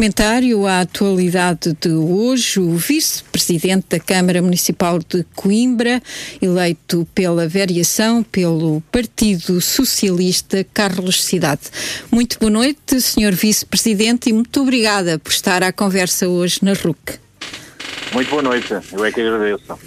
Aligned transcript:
comentário 0.00 0.66
à 0.66 0.80
atualidade 0.80 1.76
de 1.78 1.90
hoje, 1.90 2.58
o 2.58 2.74
vice-presidente 2.74 3.84
da 3.90 4.00
Câmara 4.00 4.40
Municipal 4.40 4.98
de 4.98 5.26
Coimbra, 5.36 6.02
eleito 6.40 7.06
pela 7.14 7.46
variação 7.46 8.22
pelo 8.22 8.80
Partido 8.90 9.60
Socialista, 9.60 10.64
Carlos 10.72 11.22
Cidade. 11.22 11.60
Muito 12.10 12.38
boa 12.38 12.50
noite, 12.50 12.98
senhor 12.98 13.34
vice-presidente, 13.34 14.30
e 14.30 14.32
muito 14.32 14.62
obrigada 14.62 15.18
por 15.18 15.32
estar 15.32 15.62
à 15.62 15.70
conversa 15.70 16.26
hoje 16.26 16.60
na 16.62 16.72
RUC. 16.72 17.18
Muito 18.14 18.30
boa 18.30 18.42
noite, 18.42 18.72
eu 18.92 19.04
é 19.04 19.12
que 19.12 19.20
agradeço. 19.20 19.78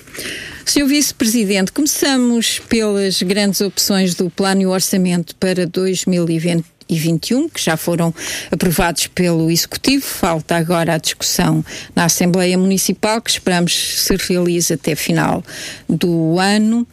Senhor 0.65 0.87
Vice-Presidente, 0.87 1.71
começamos 1.73 2.59
pelas 2.69 3.21
grandes 3.21 3.59
opções 3.59 4.15
do 4.15 4.29
Plano 4.29 4.61
e 4.61 4.65
Orçamento 4.65 5.35
para 5.35 5.67
2020 5.67 6.72
e 6.89 6.97
21, 6.97 7.49
que 7.49 7.61
já 7.61 7.77
foram 7.77 8.13
aprovados 8.51 9.07
pelo 9.07 9.49
Executivo. 9.49 10.03
Falta 10.03 10.55
agora 10.55 10.95
a 10.95 10.97
discussão 10.97 11.63
na 11.95 12.05
Assembleia 12.05 12.57
Municipal, 12.57 13.21
que 13.21 13.31
esperamos 13.31 13.73
se 14.03 14.15
realize 14.15 14.73
até 14.73 14.95
final 14.95 15.43
do 15.87 16.39
ano. 16.39 16.87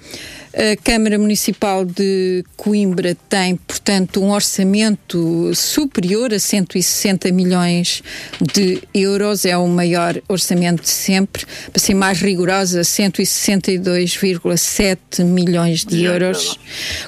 A 0.52 0.76
Câmara 0.82 1.16
Municipal 1.16 1.84
de 1.84 2.44
Coimbra 2.56 3.16
tem, 3.28 3.54
portanto, 3.54 4.20
um 4.20 4.32
orçamento 4.32 5.54
superior 5.54 6.34
a 6.34 6.40
160 6.40 7.30
milhões 7.30 8.02
de 8.40 8.82
euros, 8.92 9.44
é 9.44 9.56
o 9.56 9.68
maior 9.68 10.20
orçamento 10.28 10.82
de 10.82 10.88
sempre. 10.88 11.46
Para 11.72 11.80
ser 11.80 11.94
mais 11.94 12.20
rigorosa, 12.20 12.80
162,7 12.80 15.24
milhões 15.24 15.84
de 15.84 16.02
euros. 16.02 16.58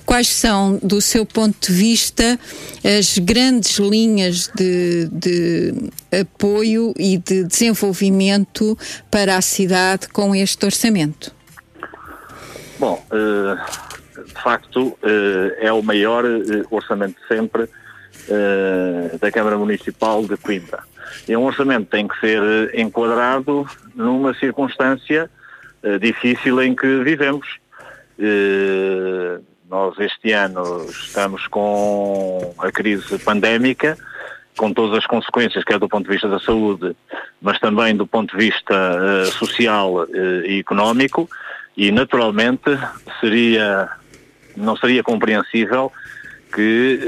Quais 0.07 0.29
são, 0.29 0.79
do 0.81 1.01
seu 1.01 1.27
ponto 1.27 1.67
de 1.67 1.73
vista, 1.77 2.39
as 2.85 3.19
grandes 3.19 3.81
linhas 3.81 4.49
de, 4.55 5.09
de 5.11 5.75
apoio 6.21 6.95
e 6.97 7.19
de 7.19 7.43
desenvolvimento 7.43 8.79
para 9.11 9.37
a 9.37 9.43
cidade 9.43 10.07
com 10.09 10.33
este 10.33 10.65
orçamento? 10.65 11.42
Bom, 12.83 13.01
uh, 13.13 14.25
de 14.25 14.43
facto, 14.43 14.89
uh, 14.89 14.99
é 15.61 15.73
o 15.73 15.81
maior 15.85 16.25
uh, 16.25 16.67
orçamento 16.69 17.15
de 17.21 17.29
sempre 17.29 17.69
da 19.21 19.31
Câmara 19.33 19.57
Municipal 19.57 20.23
de 20.23 20.37
Coimbra. 20.37 20.83
E 21.29 21.37
um 21.37 21.45
orçamento 21.45 21.89
tem 21.91 22.07
que 22.07 22.19
ser 22.21 22.71
enquadrado 22.75 23.67
numa 23.95 24.33
circunstância 24.35 25.29
difícil 26.01 26.63
em 26.63 26.75
que 26.75 27.03
vivemos. 27.03 27.59
nós 29.69 29.99
este 29.99 30.33
ano 30.33 30.87
estamos 30.89 31.49
com 31.49 32.55
a 32.59 32.71
crise 32.71 33.19
pandémica, 33.19 33.99
com 34.57 34.73
todas 34.73 34.99
as 34.99 35.07
consequências, 35.07 35.65
quer 35.65 35.81
do 35.81 35.89
ponto 35.89 36.05
de 36.05 36.13
vista 36.13 36.29
da 36.29 36.39
saúde, 36.39 36.95
mas 37.41 37.59
também 37.59 37.97
do 37.97 38.07
ponto 38.07 38.37
de 38.37 38.45
vista 38.45 39.25
social 39.33 40.07
e 40.45 40.61
económico, 40.61 41.29
e 41.77 41.91
naturalmente 41.91 42.79
seria, 43.21 43.89
não 44.57 44.77
seria 44.77 45.03
compreensível 45.03 45.93
que 46.53 47.01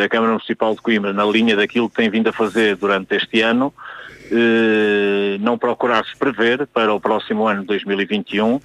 eh, 0.00 0.04
a 0.04 0.08
Câmara 0.08 0.32
Municipal 0.32 0.74
de 0.74 0.82
Coimbra, 0.82 1.12
na 1.12 1.24
linha 1.24 1.54
daquilo 1.54 1.88
que 1.88 1.96
tem 1.96 2.10
vindo 2.10 2.28
a 2.28 2.32
fazer 2.32 2.76
durante 2.76 3.14
este 3.14 3.40
ano, 3.40 3.72
eh, 4.30 5.38
não 5.40 5.56
procurasse 5.56 6.16
prever 6.18 6.66
para 6.66 6.92
o 6.92 7.00
próximo 7.00 7.46
ano 7.46 7.64
2021 7.64 8.60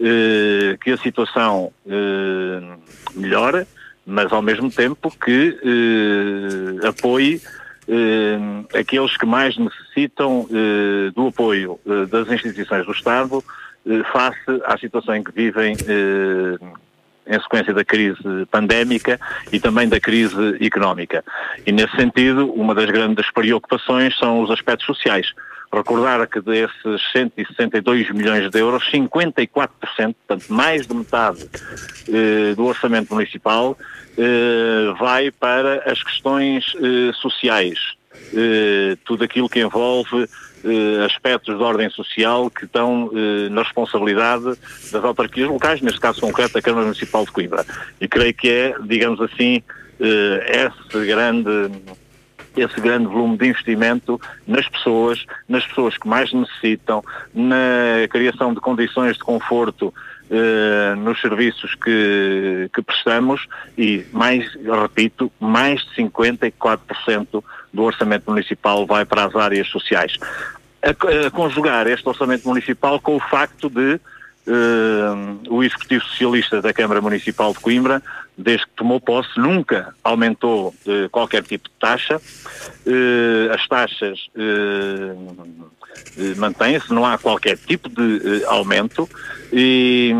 eh, 0.00 0.76
que 0.82 0.90
a 0.90 0.96
situação 0.96 1.72
eh, 1.86 2.76
melhore, 3.14 3.66
mas 4.06 4.32
ao 4.32 4.42
mesmo 4.42 4.70
tempo 4.70 5.12
que 5.22 5.58
eh, 5.62 6.88
apoie 6.88 7.40
eh, 7.86 8.38
aqueles 8.80 9.16
que 9.16 9.26
mais 9.26 9.56
necessitam 9.56 10.48
do 11.14 11.28
apoio 11.28 11.78
das 12.10 12.28
instituições 12.28 12.84
do 12.84 12.92
Estado 12.92 13.44
face 14.12 14.62
à 14.64 14.78
situação 14.78 15.14
em 15.14 15.22
que 15.22 15.32
vivem 15.32 15.76
eh, 15.86 16.58
em 17.26 17.40
sequência 17.40 17.72
da 17.72 17.84
crise 17.84 18.46
pandémica 18.50 19.18
e 19.52 19.58
também 19.58 19.88
da 19.88 20.00
crise 20.00 20.56
económica. 20.64 21.24
E 21.66 21.72
nesse 21.72 21.94
sentido, 21.96 22.52
uma 22.52 22.74
das 22.74 22.86
grandes 22.86 23.30
preocupações 23.30 24.16
são 24.18 24.40
os 24.42 24.50
aspectos 24.50 24.86
sociais. 24.86 25.32
Recordar 25.72 26.26
que 26.28 26.40
desses 26.40 27.02
162 27.12 28.10
milhões 28.12 28.48
de 28.48 28.60
euros, 28.60 28.84
54%, 28.92 29.68
portanto 29.88 30.48
mais 30.48 30.86
de 30.86 30.94
metade 30.94 31.48
eh, 32.08 32.54
do 32.54 32.64
orçamento 32.64 33.12
municipal, 33.12 33.76
eh, 34.16 34.94
vai 34.98 35.32
para 35.32 35.90
as 35.90 36.00
questões 36.00 36.64
eh, 36.76 37.12
sociais. 37.14 37.78
Eh, 38.32 38.96
tudo 39.04 39.24
aquilo 39.24 39.48
que 39.48 39.60
envolve 39.60 40.28
eh, 40.64 41.04
aspectos 41.04 41.56
de 41.56 41.62
ordem 41.62 41.90
social 41.90 42.50
que 42.50 42.64
estão 42.64 43.10
eh, 43.14 43.48
na 43.50 43.62
responsabilidade 43.62 44.44
das 44.90 45.04
autarquias 45.04 45.48
locais, 45.48 45.80
neste 45.80 46.00
caso 46.00 46.20
concreto 46.20 46.54
da 46.54 46.62
Câmara 46.62 46.86
Municipal 46.86 47.24
de 47.24 47.32
Coimbra. 47.32 47.64
E 48.00 48.08
creio 48.08 48.34
que 48.34 48.48
é, 48.48 48.74
digamos 48.82 49.20
assim, 49.20 49.62
eh, 50.00 50.68
esse 50.68 51.06
grande 51.06 51.70
esse 52.56 52.80
grande 52.80 53.06
volume 53.06 53.36
de 53.36 53.48
investimento 53.48 54.20
nas 54.46 54.68
pessoas, 54.68 55.26
nas 55.48 55.66
pessoas 55.66 55.98
que 55.98 56.06
mais 56.06 56.32
necessitam, 56.32 57.02
na 57.34 58.06
criação 58.08 58.54
de 58.54 58.60
condições 58.60 59.14
de 59.16 59.24
conforto 59.24 59.92
eh, 60.30 60.94
nos 60.96 61.20
serviços 61.20 61.74
que, 61.74 62.70
que 62.72 62.80
prestamos 62.80 63.46
e, 63.76 64.06
mais, 64.12 64.54
repito, 64.54 65.30
mais 65.38 65.80
de 65.80 66.02
54% 66.02 67.44
do 67.74 67.82
orçamento 67.82 68.30
municipal 68.30 68.86
vai 68.86 69.04
para 69.04 69.24
as 69.24 69.34
áreas 69.34 69.68
sociais. 69.68 70.16
A, 70.82 71.26
a 71.26 71.30
conjugar 71.30 71.86
este 71.86 72.08
orçamento 72.08 72.46
municipal 72.46 73.00
com 73.00 73.16
o 73.16 73.20
facto 73.20 73.68
de 73.68 74.00
uh, 74.46 75.40
o 75.48 75.62
Executivo 75.62 76.04
Socialista 76.04 76.62
da 76.62 76.72
Câmara 76.72 77.00
Municipal 77.00 77.52
de 77.52 77.60
Coimbra, 77.60 78.02
desde 78.36 78.66
que 78.66 78.72
tomou 78.76 79.00
posse, 79.00 79.38
nunca 79.38 79.94
aumentou 80.02 80.74
uh, 80.86 81.08
qualquer 81.10 81.42
tipo 81.42 81.68
de 81.68 81.74
taxa. 81.80 82.20
Uh, 82.86 83.52
as 83.52 83.66
taxas 83.66 84.18
mantêm-se, 86.36 86.92
não 86.92 87.04
há 87.04 87.18
qualquer 87.18 87.56
tipo 87.56 87.88
de 87.88 88.44
aumento. 88.46 89.08
E, 89.52 90.12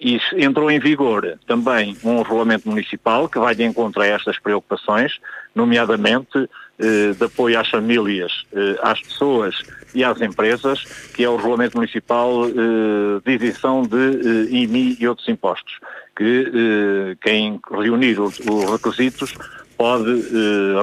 e 0.00 0.20
entrou 0.36 0.70
em 0.70 0.78
vigor 0.78 1.38
também 1.46 1.96
um 2.04 2.22
regulamento 2.22 2.68
municipal 2.68 3.28
que 3.28 3.38
vai 3.38 3.54
de 3.54 3.64
encontro 3.64 4.00
a 4.00 4.06
estas 4.06 4.38
preocupações, 4.38 5.18
nomeadamente 5.54 6.48
eh, 6.78 7.12
de 7.12 7.24
apoio 7.24 7.58
às 7.58 7.68
famílias, 7.68 8.44
eh, 8.52 8.78
às 8.80 9.00
pessoas 9.00 9.56
e 9.92 10.04
às 10.04 10.20
empresas, 10.20 10.84
que 11.12 11.24
é 11.24 11.28
o 11.28 11.34
Regulamento 11.34 11.76
Municipal 11.76 12.44
eh, 12.46 13.20
de 13.24 13.34
Isenção 13.34 13.82
de 13.82 14.48
IMI 14.50 14.96
e 15.00 15.08
outros 15.08 15.28
impostos, 15.28 15.80
que 16.16 17.16
quem 17.20 17.60
reunir 17.70 18.20
os, 18.20 18.38
requisitos 18.70 19.34
pode 19.76 20.10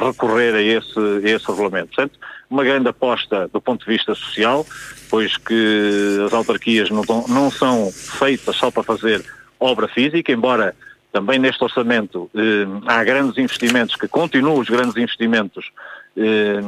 recorrer 0.01 0.55
a 0.55 0.61
esse, 0.61 0.99
a 0.99 1.29
esse 1.29 1.45
regulamento. 1.47 1.87
Portanto, 1.87 2.17
uma 2.55 2.63
grande 2.63 2.87
aposta 2.87 3.49
do 3.49 3.61
ponto 3.61 3.85
de 3.85 3.91
vista 3.91 4.15
social, 4.15 4.65
pois 5.09 5.37
que 5.37 6.19
as 6.25 6.33
autarquias 6.33 6.89
não, 6.89 7.03
não 7.27 7.51
são 7.51 7.91
feitas 7.91 8.55
só 8.55 8.71
para 8.71 8.81
fazer 8.81 9.23
obra 9.59 9.87
física, 9.87 10.31
embora 10.31 10.73
também 11.11 11.37
neste 11.37 11.63
orçamento 11.63 12.29
eh, 12.35 12.65
há 12.87 13.03
grandes 13.03 13.37
investimentos, 13.37 13.95
que 13.95 14.07
continuam 14.07 14.59
os 14.59 14.69
grandes 14.69 14.97
investimentos 14.97 15.71
eh, 16.17 16.61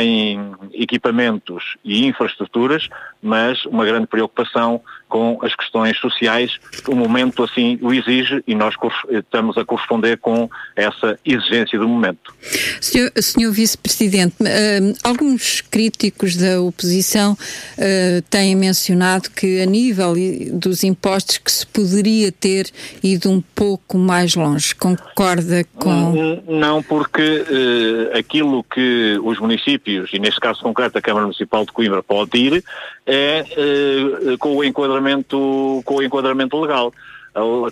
em 0.00 0.52
equipamentos 0.72 1.76
e 1.84 2.06
infraestruturas, 2.06 2.88
mas 3.22 3.64
uma 3.66 3.84
grande 3.84 4.06
preocupação 4.06 4.82
com 5.12 5.38
as 5.42 5.54
questões 5.54 5.98
sociais. 5.98 6.58
O 6.88 6.96
momento 6.96 7.44
assim 7.44 7.78
o 7.82 7.92
exige 7.92 8.42
e 8.46 8.54
nós 8.54 8.74
estamos 9.10 9.58
a 9.58 9.64
corresponder 9.64 10.16
com 10.16 10.48
essa 10.74 11.18
exigência 11.22 11.78
do 11.78 11.86
momento. 11.86 12.34
Senhor, 12.80 13.12
senhor 13.20 13.52
Vice-Presidente, 13.52 14.36
uh, 14.40 14.96
alguns 15.04 15.60
críticos 15.60 16.34
da 16.34 16.62
oposição 16.62 17.34
uh, 17.34 18.22
têm 18.30 18.56
mencionado 18.56 19.28
que 19.30 19.60
a 19.60 19.66
nível 19.66 20.14
dos 20.50 20.82
impostos 20.82 21.36
que 21.36 21.52
se 21.52 21.66
poderia 21.66 22.32
ter 22.32 22.70
ido 23.04 23.30
um 23.30 23.42
pouco 23.54 23.98
mais 23.98 24.34
longe. 24.34 24.74
Concorda 24.74 25.62
com... 25.74 26.42
Não, 26.48 26.82
porque 26.82 27.22
uh, 27.22 28.18
aquilo 28.18 28.64
que 28.64 29.20
os 29.22 29.38
municípios, 29.38 30.08
e 30.14 30.18
neste 30.18 30.40
caso 30.40 30.62
concreto 30.62 30.96
a 30.96 31.02
Câmara 31.02 31.26
Municipal 31.26 31.66
de 31.66 31.72
Coimbra, 31.72 32.02
pode 32.02 32.38
ir 32.38 32.64
é 33.12 34.36
com 34.38 34.56
o 34.56 34.64
enquadramento 34.64 35.12
enquadramento, 35.12 35.82
com 35.84 35.96
o 35.96 36.02
enquadramento 36.02 36.60
legal. 36.60 36.92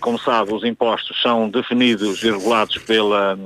Como 0.01 0.19
sabe, 0.19 0.55
os 0.55 0.65
impostos 0.65 1.21
são 1.21 1.51
definidos 1.51 2.23
e 2.23 2.31
regulados 2.31 2.79
pela, 2.79 3.39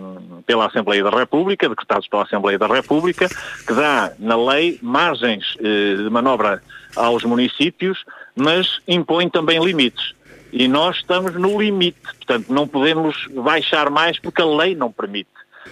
pela 0.47 0.67
Assembleia 0.67 1.03
da 1.03 1.11
República, 1.11 1.69
decretados 1.69 2.07
pela 2.07 2.23
Assembleia 2.23 2.57
da 2.57 2.69
República, 2.69 3.29
que 3.67 3.73
dá 3.73 4.13
na 4.21 4.37
lei 4.37 4.79
margens 4.81 5.57
eh, 5.59 5.97
de 5.97 6.09
manobra 6.11 6.63
aos 6.95 7.25
municípios, 7.25 8.05
mas 8.37 8.79
impõe 8.87 9.29
também 9.29 9.59
limites. 9.59 10.15
E 10.53 10.69
nós 10.69 10.99
estamos 10.99 11.35
no 11.35 11.61
limite, 11.61 11.99
portanto 12.01 12.47
não 12.49 12.69
podemos 12.69 13.27
baixar 13.35 13.91
mais 13.91 14.17
porque 14.21 14.41
a 14.41 14.47
lei 14.47 14.77
não 14.77 14.93
permite. 14.93 15.29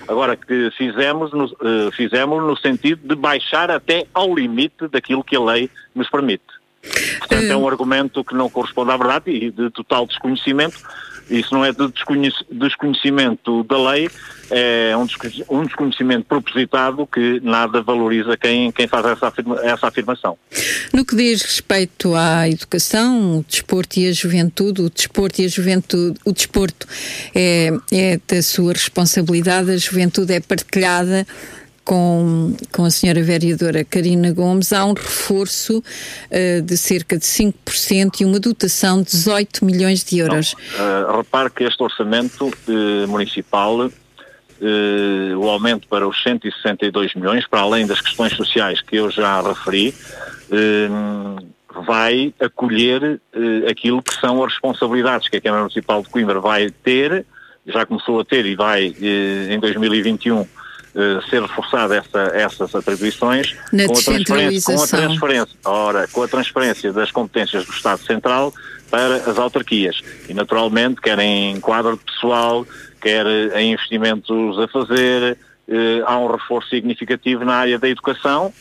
Agora 0.08 0.36
que 0.36 0.70
fizemos 0.76 1.32
no, 1.32 1.44
uh, 1.44 1.92
fizemos 1.92 2.42
no 2.42 2.56
sentido 2.56 3.06
de 3.06 3.14
baixar 3.14 3.70
até 3.70 4.06
ao 4.12 4.34
limite 4.34 4.88
daquilo 4.88 5.22
que 5.22 5.36
a 5.36 5.40
lei 5.40 5.70
nos 5.94 6.08
permite. 6.10 6.44
Portanto, 7.18 7.44
é 7.44 7.56
um 7.56 7.68
argumento 7.68 8.24
que 8.24 8.34
não 8.34 8.50
corresponde 8.50 8.90
à 8.90 8.96
verdade 8.96 9.30
e 9.30 9.50
de 9.50 9.70
total 9.70 10.06
desconhecimento. 10.06 10.78
Isso 11.30 11.54
não 11.54 11.64
é 11.64 11.72
de 11.72 11.92
desconhecimento 12.50 13.64
da 13.64 13.90
lei, 13.90 14.10
é 14.50 14.94
um 15.48 15.64
desconhecimento 15.64 16.24
propositado 16.24 17.06
que 17.06 17.40
nada 17.42 17.80
valoriza 17.80 18.36
quem, 18.36 18.70
quem 18.70 18.86
faz 18.86 19.06
essa, 19.06 19.28
afirma, 19.28 19.58
essa 19.62 19.88
afirmação. 19.88 20.36
No 20.92 21.04
que 21.04 21.16
diz 21.16 21.40
respeito 21.42 22.14
à 22.14 22.48
educação, 22.48 23.38
o 23.38 23.44
desporto 23.48 23.98
e 23.98 24.08
a 24.08 24.12
juventude, 24.12 24.82
o 24.82 24.90
desporto 24.90 25.40
e 25.40 25.46
a 25.46 25.48
juventude, 25.48 26.18
o 26.24 26.32
desporto 26.32 26.86
é, 27.34 27.70
é 27.90 28.20
da 28.28 28.42
sua 28.42 28.72
responsabilidade, 28.72 29.70
a 29.70 29.76
juventude 29.76 30.34
é 30.34 30.40
partilhada 30.40 31.26
com, 31.84 32.54
com 32.72 32.84
a 32.84 32.90
senhora 32.90 33.22
vereadora 33.22 33.84
Karina 33.84 34.32
Gomes, 34.32 34.72
há 34.72 34.84
um 34.84 34.92
reforço 34.92 35.78
uh, 35.78 36.62
de 36.62 36.76
cerca 36.76 37.18
de 37.18 37.24
5% 37.24 38.20
e 38.20 38.24
uma 38.24 38.38
dotação 38.38 39.02
de 39.02 39.10
18 39.10 39.64
milhões 39.64 40.04
de 40.04 40.18
euros. 40.18 40.52
Uh, 40.52 41.16
repare 41.18 41.50
que 41.50 41.64
este 41.64 41.82
orçamento 41.82 42.46
uh, 42.46 43.08
municipal, 43.08 43.90
o 45.38 45.48
aumento 45.48 45.88
para 45.88 46.06
os 46.06 46.22
162 46.22 47.16
milhões, 47.16 47.48
para 47.48 47.62
além 47.62 47.84
das 47.84 48.00
questões 48.00 48.32
sociais 48.32 48.80
que 48.80 48.94
eu 48.94 49.10
já 49.10 49.42
referi, 49.42 49.92
vai 51.84 52.32
acolher 52.38 53.20
aquilo 53.68 54.00
que 54.00 54.14
são 54.14 54.44
as 54.44 54.52
responsabilidades 54.52 55.28
que 55.28 55.38
a 55.38 55.40
Câmara 55.40 55.62
Municipal 55.62 56.00
de 56.00 56.08
Coimbra 56.08 56.38
vai 56.38 56.70
ter, 56.70 57.26
já 57.66 57.84
começou 57.84 58.20
a 58.20 58.24
ter 58.24 58.46
e 58.46 58.54
vai 58.54 58.94
em 59.50 59.58
2021 59.58 60.46
eh, 60.94 61.20
ser 61.30 61.40
reforçada 61.40 61.96
essa, 61.96 62.20
essas 62.34 62.74
atribuições 62.74 63.56
Na 63.72 63.86
com, 63.86 63.98
a 63.98 64.02
transferência, 64.02 64.74
com 64.74 64.82
a 64.82 64.86
transferência, 64.86 65.56
ora, 65.64 66.08
com 66.08 66.22
a 66.22 66.28
transferência 66.28 66.92
das 66.92 67.10
competências 67.10 67.64
do 67.64 67.72
Estado 67.72 68.02
Central 68.02 68.52
para 68.90 69.16
as 69.16 69.38
autarquias. 69.38 70.00
E 70.28 70.34
naturalmente, 70.34 71.00
quer 71.00 71.18
em 71.18 71.58
quadro 71.60 71.96
pessoal, 71.96 72.66
quer 73.00 73.24
em 73.56 73.72
investimentos 73.72 74.58
a 74.58 74.68
fazer, 74.68 75.38
eh, 75.66 76.02
há 76.04 76.18
um 76.18 76.30
reforço 76.30 76.68
significativo 76.68 77.42
na 77.42 77.54
área 77.54 77.78
da 77.78 77.88
educação, 77.88 78.52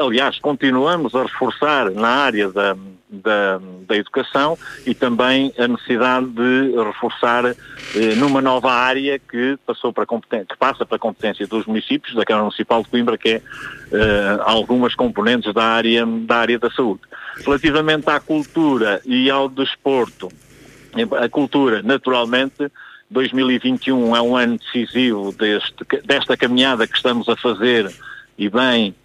aliás, 0.00 0.38
continuamos 0.38 1.14
a 1.14 1.22
reforçar 1.22 1.90
na 1.90 2.08
área 2.08 2.50
da, 2.50 2.76
da, 3.08 3.60
da, 3.86 3.96
educação 3.96 4.58
e 4.86 4.94
também 4.94 5.52
a 5.58 5.68
necessidade 5.68 6.26
de 6.26 6.74
reforçar 6.76 7.44
eh, 7.46 8.14
numa 8.16 8.40
nova 8.40 8.72
área 8.72 9.18
que, 9.18 9.58
passou 9.66 9.92
para 9.92 10.06
que 10.06 10.56
passa 10.58 10.86
para 10.86 10.96
a 10.96 10.98
competência 10.98 11.46
dos 11.46 11.66
municípios, 11.66 12.14
da 12.14 12.24
Câmara 12.24 12.44
Municipal 12.44 12.82
de 12.82 12.88
Coimbra, 12.88 13.18
que 13.18 13.28
é 13.28 13.42
eh, 13.92 14.38
algumas 14.40 14.94
componentes 14.94 15.52
da 15.52 15.64
área, 15.64 16.06
da 16.06 16.36
área 16.36 16.58
da 16.58 16.70
saúde. 16.70 17.02
Relativamente 17.44 18.08
à 18.08 18.20
cultura 18.20 19.00
e 19.04 19.30
ao 19.30 19.48
desporto, 19.48 20.28
a 21.20 21.28
cultura, 21.28 21.82
naturalmente, 21.82 22.70
2021 23.10 24.16
é 24.16 24.22
um 24.22 24.36
ano 24.36 24.58
decisivo 24.58 25.32
deste, 25.32 25.84
desta 26.04 26.36
caminhada 26.36 26.86
que 26.86 26.96
estamos 26.96 27.28
a 27.28 27.36
fazer 27.36 27.90
e 28.38 28.48
bem 28.48 28.94
eh, 28.94 29.01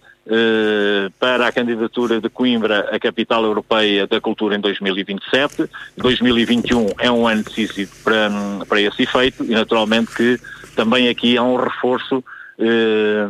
para 1.18 1.46
a 1.46 1.52
candidatura 1.52 2.20
de 2.20 2.28
Coimbra 2.28 2.88
à 2.92 2.98
capital 2.98 3.44
europeia 3.44 4.06
da 4.06 4.20
cultura 4.20 4.56
em 4.56 4.60
2027. 4.60 5.68
2021 5.96 6.86
é 6.98 7.10
um 7.10 7.26
ano 7.26 7.42
decisivo 7.42 7.92
para, 8.04 8.30
para 8.68 8.80
esse 8.80 9.02
efeito 9.02 9.44
e 9.44 9.50
naturalmente 9.50 10.14
que 10.14 10.38
também 10.76 11.08
aqui 11.08 11.36
há 11.36 11.42
um 11.42 11.56
reforço 11.56 12.22
eh, 12.58 13.28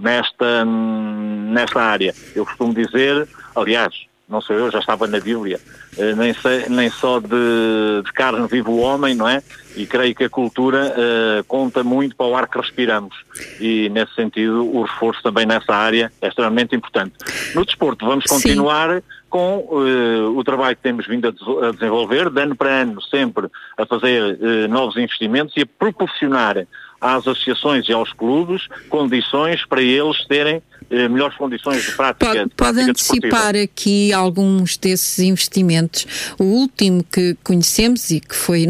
nesta, 0.00 0.64
nesta 0.64 1.80
área. 1.80 2.12
Eu 2.34 2.44
costumo 2.44 2.74
dizer, 2.74 3.28
aliás, 3.54 4.05
não 4.28 4.40
sou 4.40 4.56
eu, 4.56 4.70
já 4.70 4.80
estava 4.80 5.06
na 5.06 5.20
Bíblia, 5.20 5.60
eh, 5.96 6.14
nem, 6.14 6.34
sei, 6.34 6.66
nem 6.68 6.90
só 6.90 7.20
de, 7.20 8.02
de, 8.04 8.12
carne 8.12 8.46
vive 8.48 8.68
o 8.68 8.78
homem, 8.78 9.14
não 9.14 9.28
é? 9.28 9.42
E 9.76 9.86
creio 9.86 10.14
que 10.14 10.24
a 10.24 10.30
cultura 10.30 10.92
uh, 10.92 11.44
conta 11.44 11.84
muito 11.84 12.16
para 12.16 12.26
o 12.26 12.34
ar 12.34 12.48
que 12.48 12.58
respiramos. 12.58 13.14
E, 13.60 13.90
nesse 13.90 14.14
sentido, 14.14 14.64
o 14.64 14.82
reforço 14.82 15.22
também 15.22 15.44
nessa 15.44 15.74
área 15.74 16.10
é 16.22 16.28
extremamente 16.28 16.74
importante. 16.74 17.12
No 17.54 17.64
desporto, 17.64 18.06
vamos 18.06 18.24
continuar 18.24 18.96
Sim. 18.96 19.02
com 19.28 19.58
uh, 19.58 20.36
o 20.36 20.42
trabalho 20.42 20.74
que 20.74 20.82
temos 20.82 21.06
vindo 21.06 21.28
a, 21.28 21.66
a, 21.66 21.72
desenvolver, 21.72 22.30
de 22.30 22.40
ano 22.40 22.56
para 22.56 22.70
ano, 22.70 23.02
sempre 23.02 23.48
a 23.76 23.84
fazer 23.84 24.38
uh, 24.40 24.68
novos 24.68 24.96
investimentos 24.96 25.54
e 25.58 25.60
a 25.60 25.66
proporcionar 25.66 26.66
às 27.14 27.26
associações 27.26 27.88
e 27.88 27.92
aos 27.92 28.12
clubes 28.12 28.66
condições 28.88 29.64
para 29.64 29.82
eles 29.82 30.24
terem 30.26 30.62
eh, 30.90 31.08
melhores 31.08 31.36
condições 31.36 31.84
de 31.84 31.92
prática. 31.92 32.26
Pode, 32.26 32.44
de 32.44 32.54
pode 32.54 32.80
antecipar 32.80 33.52
desportiva. 33.52 33.64
aqui 33.64 34.12
alguns 34.12 34.76
desses 34.76 35.18
investimentos. 35.18 36.06
O 36.38 36.44
último 36.44 37.04
que 37.04 37.36
conhecemos 37.42 38.10
e 38.10 38.20
que 38.20 38.34
foi 38.34 38.66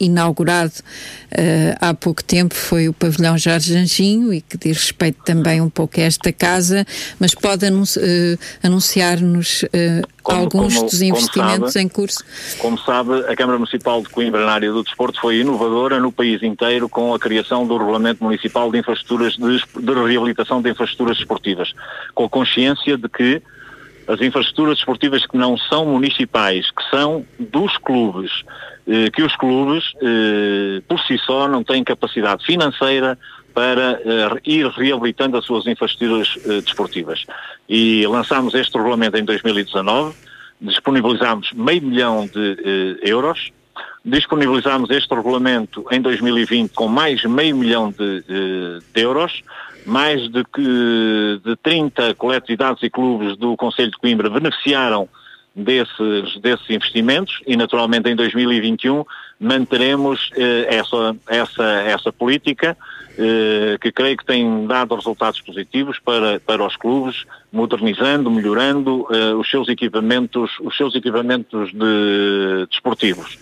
reinaugurado 0.00 0.72
uh, 1.32 1.76
há 1.80 1.92
pouco 1.94 2.24
tempo 2.24 2.54
foi 2.54 2.88
o 2.88 2.92
pavilhão 2.92 3.36
Jorge 3.36 3.76
Anjinho 3.76 4.32
e 4.32 4.40
que 4.40 4.56
diz 4.56 4.78
respeito 4.78 5.22
também 5.24 5.60
um 5.60 5.68
pouco 5.68 6.00
a 6.00 6.02
esta 6.02 6.32
casa, 6.32 6.86
mas 7.18 7.34
pode 7.34 7.66
anunci 7.66 7.98
uh, 7.98 8.38
anunciar-nos 8.62 9.62
uh, 9.64 9.68
alguns 10.24 10.74
como, 10.74 10.88
dos 10.88 11.02
investimentos 11.02 11.72
sabe, 11.72 11.84
em 11.84 11.88
curso? 11.88 12.24
Como 12.58 12.78
sabe, 12.78 13.12
a 13.28 13.36
Câmara 13.36 13.58
Municipal 13.58 14.02
de 14.02 14.08
Coimbra 14.08 14.46
na 14.46 14.52
área 14.52 14.72
do 14.72 14.82
desporto 14.82 15.20
foi 15.20 15.40
inovadora 15.40 16.00
no 16.00 16.10
país 16.10 16.42
inteiro 16.42 16.88
com 16.88 17.14
a 17.14 17.18
criação 17.18 17.66
do 17.66 17.76
Regulamento 17.76 18.22
Municipal 18.24 18.70
de 18.70 18.78
Infraestruturas 18.78 19.34
de, 19.36 19.82
de 19.82 19.92
Reabilitação 19.92 20.62
de 20.62 20.70
Infraestruturas 20.70 21.18
Esportivas, 21.18 21.72
com 22.14 22.24
a 22.24 22.28
consciência 22.28 22.96
de 22.96 23.08
que 23.08 23.42
as 24.10 24.20
infraestruturas 24.20 24.78
esportivas 24.78 25.24
que 25.24 25.36
não 25.36 25.56
são 25.56 25.86
municipais, 25.86 26.68
que 26.72 26.82
são 26.90 27.24
dos 27.38 27.76
clubes, 27.78 28.42
eh, 28.88 29.08
que 29.10 29.22
os 29.22 29.36
clubes, 29.36 29.84
eh, 30.02 30.82
por 30.88 30.98
si 31.00 31.16
só, 31.18 31.46
não 31.46 31.62
têm 31.62 31.84
capacidade 31.84 32.44
financeira 32.44 33.16
para 33.54 34.00
eh, 34.04 34.40
ir 34.44 34.66
reabilitando 34.66 35.36
as 35.36 35.44
suas 35.44 35.64
infraestruturas 35.66 36.36
desportivas. 36.64 37.24
E 37.68 38.04
lançámos 38.08 38.52
este 38.54 38.76
regulamento 38.76 39.16
em 39.16 39.24
2019, 39.24 40.12
disponibilizámos 40.60 41.52
meio 41.52 41.82
milhão 41.82 42.26
de 42.26 42.98
euros, 43.02 43.52
disponibilizámos 44.04 44.90
este 44.90 45.14
regulamento 45.14 45.86
em 45.90 46.00
2020 46.00 46.72
com 46.72 46.88
mais 46.88 47.24
meio 47.24 47.56
milhão 47.56 47.90
de, 47.92 48.22
de 48.92 49.00
euros, 49.00 49.42
mais 49.86 50.28
de, 50.30 50.44
que, 50.44 51.40
de 51.44 51.56
30 51.62 52.14
coletividades 52.14 52.82
e 52.82 52.90
clubes 52.90 53.36
do 53.36 53.56
Conselho 53.56 53.90
de 53.90 53.98
Coimbra 53.98 54.30
beneficiaram 54.30 55.08
desses, 55.54 56.40
desses 56.40 56.68
investimentos 56.70 57.40
e 57.46 57.56
naturalmente 57.56 58.08
em 58.08 58.16
2021 58.16 59.04
manteremos 59.40 60.30
eh, 60.36 60.66
essa, 60.68 61.16
essa, 61.26 61.64
essa 61.64 62.12
política 62.12 62.76
eh, 63.18 63.78
que 63.80 63.90
creio 63.90 64.16
que 64.18 64.24
tem 64.24 64.66
dado 64.66 64.94
resultados 64.94 65.40
positivos 65.40 65.98
para, 65.98 66.38
para 66.40 66.62
os 66.62 66.76
clubes, 66.76 67.24
modernizando, 67.50 68.30
melhorando 68.30 69.08
eh, 69.10 69.34
os 69.34 69.50
seus 69.50 69.68
equipamentos, 69.68 70.50
os 70.60 70.76
seus 70.76 70.94
equipamentos 70.94 71.72
de, 71.72 72.66
desportivos. 72.70 73.38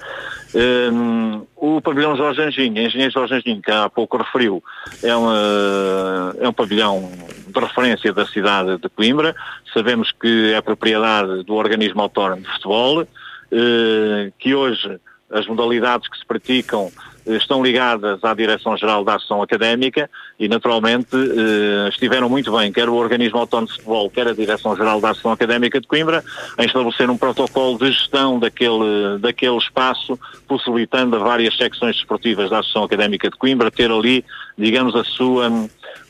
Um, 0.54 1.44
o 1.56 1.80
pavilhão 1.80 2.16
Jorge 2.16 2.42
Anjinho, 2.42 2.78
engenheiro 2.80 3.12
Jorge 3.12 3.34
Anjinho, 3.34 3.60
que 3.60 3.70
há 3.70 3.90
pouco 3.90 4.16
referiu, 4.16 4.62
é, 5.02 5.14
uma, 5.14 6.34
é 6.40 6.48
um 6.48 6.52
pavilhão 6.52 7.10
de 7.46 7.60
referência 7.60 8.12
da 8.12 8.24
cidade 8.24 8.78
de 8.78 8.88
Coimbra. 8.88 9.34
Sabemos 9.74 10.12
que 10.12 10.52
é 10.54 10.60
propriedade 10.60 11.42
do 11.42 11.54
organismo 11.54 12.00
autónomo 12.00 12.42
de 12.42 12.48
futebol, 12.48 13.02
uh, 13.02 14.32
que 14.38 14.54
hoje 14.54 14.98
as 15.30 15.46
modalidades 15.46 16.08
que 16.08 16.18
se 16.18 16.24
praticam 16.24 16.90
estão 17.36 17.62
ligadas 17.62 18.22
à 18.24 18.32
Direção-Geral 18.32 19.04
da 19.04 19.16
Ação 19.16 19.42
Académica 19.42 20.08
e, 20.38 20.48
naturalmente, 20.48 21.14
eh, 21.14 21.88
estiveram 21.90 22.28
muito 22.28 22.56
bem, 22.56 22.72
quer 22.72 22.88
o 22.88 22.94
Organismo 22.94 23.38
Autónomo 23.38 23.68
de 23.68 23.74
Futebol, 23.74 24.08
quer 24.08 24.28
a 24.28 24.32
Direção-Geral 24.32 25.00
da 25.00 25.10
Ação 25.10 25.30
Académica 25.30 25.80
de 25.80 25.86
Coimbra, 25.86 26.24
em 26.58 26.64
estabelecer 26.64 27.10
um 27.10 27.18
protocolo 27.18 27.76
de 27.78 27.92
gestão 27.92 28.38
daquele, 28.38 29.18
daquele 29.20 29.58
espaço, 29.58 30.18
possibilitando 30.46 31.16
a 31.16 31.18
várias 31.18 31.56
secções 31.56 31.96
desportivas 31.96 32.48
da 32.48 32.60
Associação 32.60 32.84
Académica 32.84 33.28
de 33.28 33.36
Coimbra 33.36 33.70
ter 33.70 33.90
ali, 33.90 34.24
digamos, 34.56 34.94
a 34.94 35.04
sua 35.04 35.50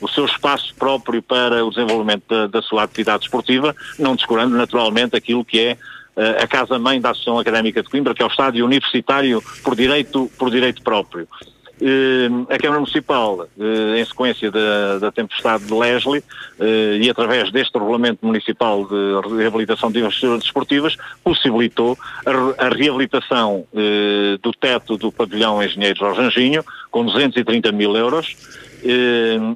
o 0.00 0.08
seu 0.08 0.26
espaço 0.26 0.74
próprio 0.76 1.20
para 1.20 1.64
o 1.64 1.70
desenvolvimento 1.70 2.22
da, 2.28 2.46
da 2.46 2.62
sua 2.62 2.84
atividade 2.84 3.24
esportiva, 3.24 3.74
não 3.98 4.14
descurando 4.14 4.56
naturalmente 4.56 5.16
aquilo 5.16 5.44
que 5.44 5.58
é 5.58 5.78
a 6.42 6.46
casa-mãe 6.46 7.00
da 7.00 7.10
Associação 7.10 7.38
Académica 7.38 7.82
de 7.82 7.88
Coimbra, 7.88 8.14
que 8.14 8.22
é 8.22 8.26
o 8.26 8.28
estádio 8.28 8.64
universitário 8.64 9.42
por 9.62 9.74
direito, 9.76 10.30
por 10.38 10.50
direito 10.50 10.82
próprio. 10.82 11.28
eh, 11.80 12.54
a 12.54 12.58
Câmara 12.58 12.80
Municipal, 12.80 13.46
eh, 13.58 14.00
em 14.00 14.04
sequência 14.04 14.50
da, 14.50 14.98
da 14.98 15.12
tempestade 15.12 15.64
de 15.64 15.72
Leslie, 15.72 16.22
eh, 16.58 16.98
e 17.00 17.10
através 17.10 17.50
deste 17.52 17.78
Regulamento 17.78 18.26
Municipal 18.26 18.84
de 18.84 19.36
Reabilitação 19.36 19.90
de 19.90 20.00
Infraestruturas 20.00 20.42
Desportivas, 20.42 20.96
possibilitou 21.22 21.96
a, 22.26 22.66
a 22.66 22.68
reabilitação 22.68 23.64
do 24.42 24.52
teto 24.52 24.96
do 24.96 25.12
pavilhão 25.12 25.62
Engenheiro 25.62 25.98
Jorge 25.98 26.20
Anjinho, 26.20 26.64
com 26.90 27.04
230 27.04 27.70
mil 27.72 27.96
euros, 27.96 28.36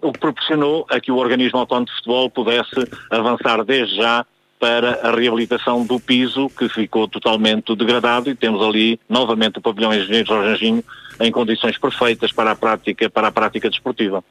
o 0.00 0.12
que 0.12 0.18
proporcionou 0.18 0.86
a 0.90 1.00
que 1.00 1.10
o 1.10 1.16
organismo 1.16 1.58
autónomo 1.58 1.86
de 1.86 1.92
futebol 1.94 2.30
pudesse 2.30 2.88
avançar 3.10 3.64
desde 3.64 3.96
já 3.96 4.24
para 4.62 5.00
a 5.02 5.10
reabilitação 5.10 5.84
do 5.84 5.98
piso 5.98 6.48
que 6.48 6.68
ficou 6.68 7.08
totalmente 7.08 7.74
degradado 7.74 8.30
e 8.30 8.34
temos 8.36 8.62
ali 8.62 8.96
novamente 9.08 9.58
o 9.58 9.60
pavilhão 9.60 9.92
Engenheiro 9.92 10.28
Jorge 10.28 10.50
Anjinho 10.50 10.84
em 11.20 11.30
condições 11.30 11.78
perfeitas 11.78 12.32
para 12.32 12.52
a 12.52 12.56
prática, 12.56 13.08
para 13.10 13.28
a 13.28 13.32
prática 13.32 13.68
desportiva. 13.68 14.24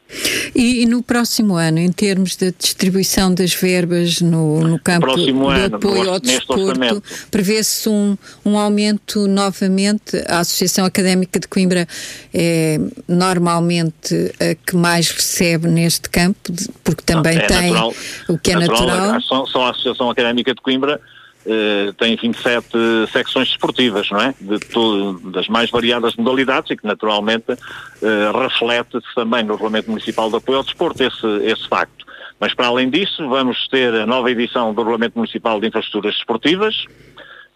E, 0.56 0.84
e 0.84 0.86
no 0.86 1.02
próximo 1.02 1.56
ano, 1.56 1.80
em 1.80 1.92
termos 1.92 2.36
de 2.36 2.52
distribuição 2.52 3.34
das 3.34 3.54
verbas 3.54 4.22
no, 4.22 4.62
no 4.62 4.80
campo 4.80 5.08
do 5.08 5.48
ano, 5.48 5.76
apoio 5.76 6.04
no, 6.04 6.12
ao 6.12 6.20
desporto, 6.20 7.04
prevê-se 7.30 7.88
um, 7.90 8.18
um 8.46 8.58
aumento 8.58 9.28
novamente? 9.28 10.18
A 10.28 10.40
Associação 10.40 10.86
Académica 10.86 11.40
de 11.40 11.48
Coimbra 11.48 11.88
é 12.34 12.80
normalmente 13.08 14.34
a 14.40 14.56
que 14.56 14.76
mais 14.76 15.10
recebe 15.12 15.68
neste 15.68 16.10
campo, 16.10 16.54
porque 16.84 17.04
também 17.04 17.38
é 17.38 17.46
tem 17.46 17.72
natural, 17.72 17.94
o 18.30 18.38
que 18.38 18.52
é 18.52 18.56
natural. 18.56 18.88
natural. 18.88 19.22
Só, 19.22 19.46
só 19.46 19.66
a 19.66 19.72
Associação 19.72 20.10
Académica 20.10 20.54
de 20.54 20.62
Coimbra 20.62 21.00
Uh, 21.44 21.92
tem 21.94 22.16
27 22.16 22.68
secções 23.12 23.48
desportivas, 23.48 24.08
não 24.12 24.22
é? 24.22 24.36
De 24.40 24.60
todo, 24.60 25.32
das 25.32 25.48
mais 25.48 25.72
variadas 25.72 26.16
modalidades 26.16 26.70
e 26.70 26.78
que 26.78 26.86
naturalmente 26.86 27.52
uh, 27.54 28.40
reflete-se 28.40 29.16
também 29.16 29.44
no 29.44 29.54
Regulamento 29.54 29.90
Municipal 29.90 30.30
de 30.30 30.36
Apoio 30.36 30.60
ao 30.60 30.64
Desporto 30.64 31.04
esse, 31.04 31.28
esse 31.44 31.68
facto. 31.68 32.06
Mas 32.40 32.54
para 32.54 32.68
além 32.68 32.92
disso, 32.92 33.28
vamos 33.28 33.68
ter 33.70 33.92
a 33.92 34.06
nova 34.06 34.30
edição 34.30 34.72
do 34.72 34.82
Regulamento 34.82 35.18
Municipal 35.18 35.60
de 35.60 35.68
Infraestruturas 35.68 36.16
Desportivas, 36.16 36.86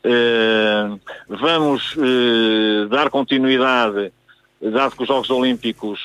uh, 0.04 1.00
vamos 1.30 1.96
dar 2.90 3.12
continuidade, 3.12 4.12
dado 4.62 4.96
que 4.96 5.04
os 5.04 5.08
Jogos 5.08 5.30
Olímpicos 5.30 6.00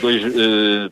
dois, 0.00 0.22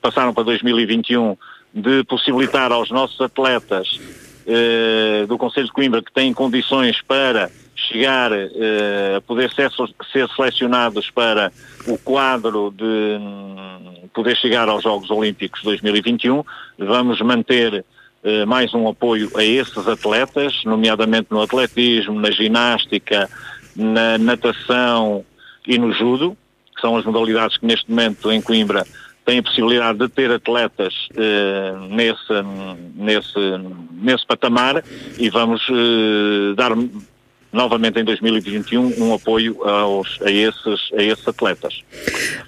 passaram 0.00 0.34
para 0.34 0.44
2021, 0.44 1.36
de 1.72 2.02
possibilitar 2.04 2.72
aos 2.72 2.90
nossos 2.90 3.20
atletas 3.20 4.00
eh, 4.46 5.26
do 5.26 5.36
Conselho 5.38 5.66
de 5.66 5.72
Coimbra 5.72 6.02
que 6.02 6.12
têm 6.12 6.32
condições 6.32 7.00
para 7.02 7.50
chegar 7.74 8.30
eh, 8.32 9.14
a 9.16 9.20
poder 9.20 9.50
ser, 9.52 9.70
ser, 10.12 10.28
selecionados 10.30 11.10
para 11.10 11.52
o 11.86 11.96
quadro 11.98 12.72
de 12.76 12.84
um, 12.84 14.08
poder 14.12 14.36
chegar 14.36 14.68
aos 14.68 14.82
Jogos 14.82 15.10
Olímpicos 15.10 15.62
2021. 15.62 16.44
Vamos 16.78 17.20
manter 17.20 17.84
eh, 18.22 18.44
mais 18.44 18.74
um 18.74 18.88
apoio 18.88 19.30
a 19.36 19.42
esses 19.42 19.88
atletas, 19.88 20.62
nomeadamente 20.64 21.28
no 21.30 21.40
atletismo, 21.40 22.20
na 22.20 22.30
ginástica, 22.30 23.28
na 23.74 24.18
natação 24.18 25.24
e 25.66 25.78
no 25.78 25.92
judo, 25.92 26.36
que 26.74 26.80
são 26.80 26.96
as 26.96 27.04
modalidades 27.04 27.56
que 27.56 27.66
neste 27.66 27.88
momento 27.90 28.30
em 28.30 28.42
Coimbra 28.42 28.86
tem 29.24 29.38
a 29.38 29.42
possibilidade 29.42 29.98
de 29.98 30.08
ter 30.08 30.30
atletas 30.30 31.08
eh, 31.14 31.74
nesse, 31.88 32.32
nesse, 32.94 33.38
nesse 33.92 34.26
patamar 34.26 34.82
e 35.18 35.30
vamos 35.30 35.62
eh, 35.70 36.54
dar 36.56 36.72
novamente 37.52 37.98
em 37.98 38.04
2021 38.04 39.02
um 39.02 39.14
apoio 39.14 39.62
aos, 39.68 40.20
a, 40.22 40.30
esses, 40.30 40.92
a 40.96 41.02
esses 41.02 41.26
atletas. 41.26 41.82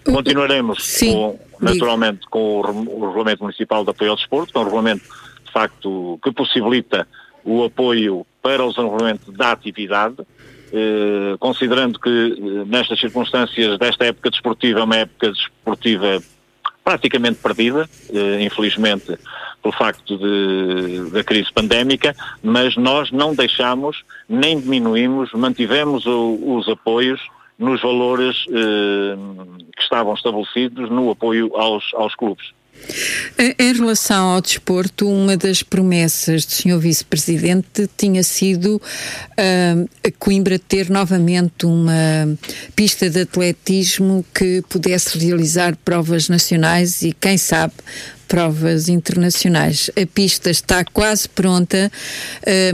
Continuaremos 0.05 0.83
Sim, 0.83 1.13
com, 1.13 1.41
naturalmente 1.61 2.27
com 2.29 2.61
o, 2.61 2.61
o 2.61 3.07
Regulamento 3.07 3.43
Municipal 3.43 3.85
de 3.85 3.91
Apoio 3.91 4.11
ao 4.11 4.17
Desporto, 4.17 4.53
que 4.53 4.59
é 4.59 4.61
um 4.61 4.65
regulamento 4.65 5.05
de 5.45 5.53
facto 5.53 6.19
que 6.23 6.33
possibilita 6.33 7.07
o 7.45 7.65
apoio 7.65 8.27
para 8.41 8.65
o 8.65 8.71
desenvolvimento 8.71 9.33
da 9.33 9.53
atividade, 9.53 10.17
eh, 10.73 11.37
considerando 11.39 11.99
que 11.99 12.09
eh, 12.09 12.65
nestas 12.67 12.99
circunstâncias 12.99 13.79
desta 13.79 14.07
época 14.07 14.31
desportiva 14.31 14.81
é 14.81 14.85
uma 14.85 14.97
época 14.97 15.31
desportiva 15.31 16.23
praticamente 16.85 17.39
perdida, 17.41 17.89
eh, 18.13 18.43
infelizmente, 18.43 19.19
pelo 19.63 19.73
facto 19.73 20.19
de, 20.19 21.11
da 21.11 21.23
crise 21.23 21.53
pandémica, 21.53 22.15
mas 22.43 22.77
nós 22.77 23.11
não 23.13 23.35
deixamos, 23.35 24.05
nem 24.29 24.61
diminuímos, 24.61 25.33
mantivemos 25.33 26.05
o, 26.07 26.57
os 26.57 26.69
apoios 26.69 27.21
nos 27.59 27.81
valores 27.81 28.45
eh, 28.49 29.17
que 29.77 29.83
estavam 29.83 30.15
estabelecidos 30.15 30.91
no 30.91 31.11
apoio 31.11 31.57
aos, 31.57 31.85
aos 31.95 32.15
clubes. 32.17 32.53
Em 33.59 33.73
relação 33.73 34.31
ao 34.31 34.41
desporto, 34.41 35.09
uma 35.09 35.37
das 35.37 35.63
promessas 35.63 36.45
do 36.45 36.53
Sr. 36.53 36.79
Vice-Presidente 36.79 37.89
tinha 37.97 38.23
sido 38.23 38.77
uh, 38.77 39.91
a 40.05 40.11
Coimbra 40.19 40.59
ter 40.59 40.91
novamente 40.91 41.65
uma 41.67 42.37
pista 42.77 43.09
de 43.09 43.23
atletismo 43.23 44.25
que 44.35 44.63
pudesse 44.69 45.19
realizar 45.19 45.77
provas 45.85 46.29
nacionais 46.29 47.03
e, 47.03 47.13
quem 47.13 47.39
sabe, 47.39 47.75
provas 48.23 48.89
internacionais. 48.89 49.91
A 49.91 50.07
pista 50.07 50.51
está 50.51 50.85
quase 50.85 51.29
pronta. 51.29 51.91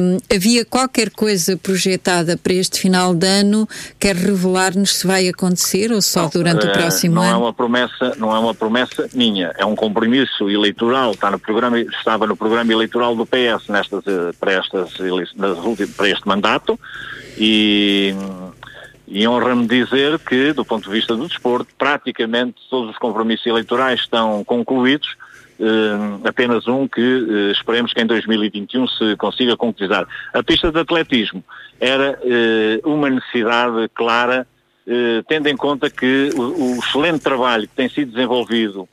Um, 0.00 0.18
havia 0.34 0.64
qualquer 0.64 1.10
coisa 1.10 1.56
projetada 1.56 2.36
para 2.36 2.52
este 2.52 2.78
final 2.78 3.14
de 3.14 3.26
ano? 3.26 3.68
Quer 3.98 4.16
revelar-nos 4.16 4.96
se 4.96 5.06
vai 5.06 5.28
acontecer 5.28 5.92
ou 5.92 6.00
só 6.00 6.22
não, 6.22 6.30
durante 6.30 6.66
uh, 6.66 6.70
o 6.70 6.72
próximo 6.72 7.16
não 7.16 7.22
ano? 7.22 7.32
É 7.32 7.36
uma 7.36 7.52
promessa, 7.52 8.14
não 8.16 8.34
é 8.34 8.38
uma 8.38 8.54
promessa 8.54 9.08
minha, 9.12 9.52
é 9.56 9.64
um 9.64 9.74
compromisso 9.74 10.48
eleitoral, 10.48 11.12
está 11.12 11.30
no 11.30 11.38
programa, 11.38 11.78
estava 11.80 12.26
no 12.26 12.36
programa 12.36 12.72
eleitoral 12.72 13.14
do 13.16 13.26
PS 13.26 13.68
nestas, 13.68 14.04
eh, 14.06 14.32
para, 14.38 14.52
estas, 14.52 14.92
para 15.96 16.08
este 16.08 16.26
mandato 16.26 16.78
e 17.36 18.14
e 19.10 19.26
honra-me 19.26 19.66
dizer 19.66 20.18
que, 20.18 20.52
do 20.52 20.64
ponto 20.64 20.84
de 20.84 20.94
vista 20.94 21.16
do 21.16 21.26
desporto, 21.26 21.72
praticamente 21.78 22.56
todos 22.68 22.90
os 22.90 22.98
compromissos 22.98 23.46
eleitorais 23.46 24.00
estão 24.00 24.44
concluídos 24.44 25.16
apenas 26.24 26.66
um 26.68 26.86
que 26.86 27.00
uh, 27.00 27.50
esperemos 27.50 27.92
que 27.92 28.00
em 28.00 28.06
2021 28.06 28.86
se 28.88 29.16
consiga 29.16 29.56
concretizar. 29.56 30.06
A 30.32 30.42
pista 30.42 30.70
de 30.70 30.78
atletismo 30.78 31.42
era 31.80 32.18
uh, 32.22 32.90
uma 32.90 33.10
necessidade 33.10 33.88
clara, 33.94 34.46
tendo 35.28 35.48
em 35.48 35.56
conta 35.56 35.90
que 35.90 36.30
o, 36.34 36.40
o, 36.40 36.78
excelente 36.78 37.20
trabalho 37.20 37.68
que 37.68 37.74
tem 37.74 37.90
sido 37.90 38.12
desenvolvido 38.12 38.88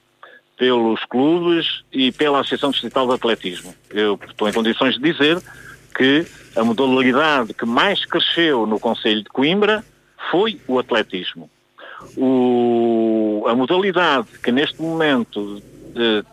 pelos 0.57 0.99
clubes 1.05 1.83
e 1.89 2.11
pela 2.11 2.41
Associação 2.41 2.71
Distrital 2.71 3.07
de 3.07 3.13
Atletismo. 3.13 3.73
Eu 3.89 4.19
estou 4.27 4.49
em 4.49 4.51
condições 4.51 4.95
de 4.95 5.01
dizer 5.01 5.41
que 5.95 6.25
a 6.53 6.65
modalidade 6.65 7.53
que 7.53 7.65
mais 7.65 8.05
cresceu 8.05 8.65
no 8.65 8.77
Conselho 8.77 9.23
de 9.23 9.29
Coimbra 9.29 9.85
foi 10.31 10.59
o 10.67 10.79
atletismo. 10.79 11.49
O, 12.17 13.45
a 13.47 13.55
modalidade 13.55 14.27
que 14.43 14.51
neste 14.51 14.81
momento 14.81 15.61
eh, 15.61 15.74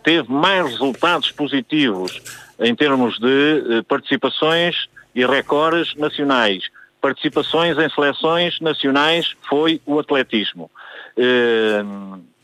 teve 0.03 0.31
mais 0.31 0.71
resultados 0.71 1.31
positivos 1.31 2.21
em 2.59 2.75
termos 2.75 3.17
de 3.19 3.77
eh, 3.77 3.81
participações 3.87 4.87
e 5.15 5.25
recordes 5.25 5.95
nacionais. 5.95 6.63
Participações 7.01 7.77
em 7.77 7.89
seleções 7.89 8.59
nacionais 8.59 9.35
foi 9.49 9.81
o 9.85 9.99
atletismo. 9.99 10.69
Eh, 11.17 11.83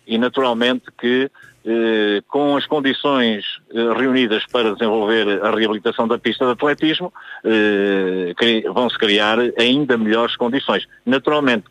e 0.08 0.18
naturalmente 0.18 0.86
que 1.00 1.30
com 2.28 2.58
as 2.58 2.66
condições 2.66 3.46
reunidas 3.96 4.44
para 4.48 4.74
desenvolver 4.74 5.44
a 5.44 5.52
reabilitação 5.52 6.08
da 6.08 6.18
pista 6.18 6.46
de 6.46 6.54
atletismo, 6.54 7.14
vão-se 8.74 8.98
criar 8.98 9.38
ainda 9.56 9.96
melhores 9.96 10.36
condições. 10.36 10.88
Naturalmente, 11.06 11.66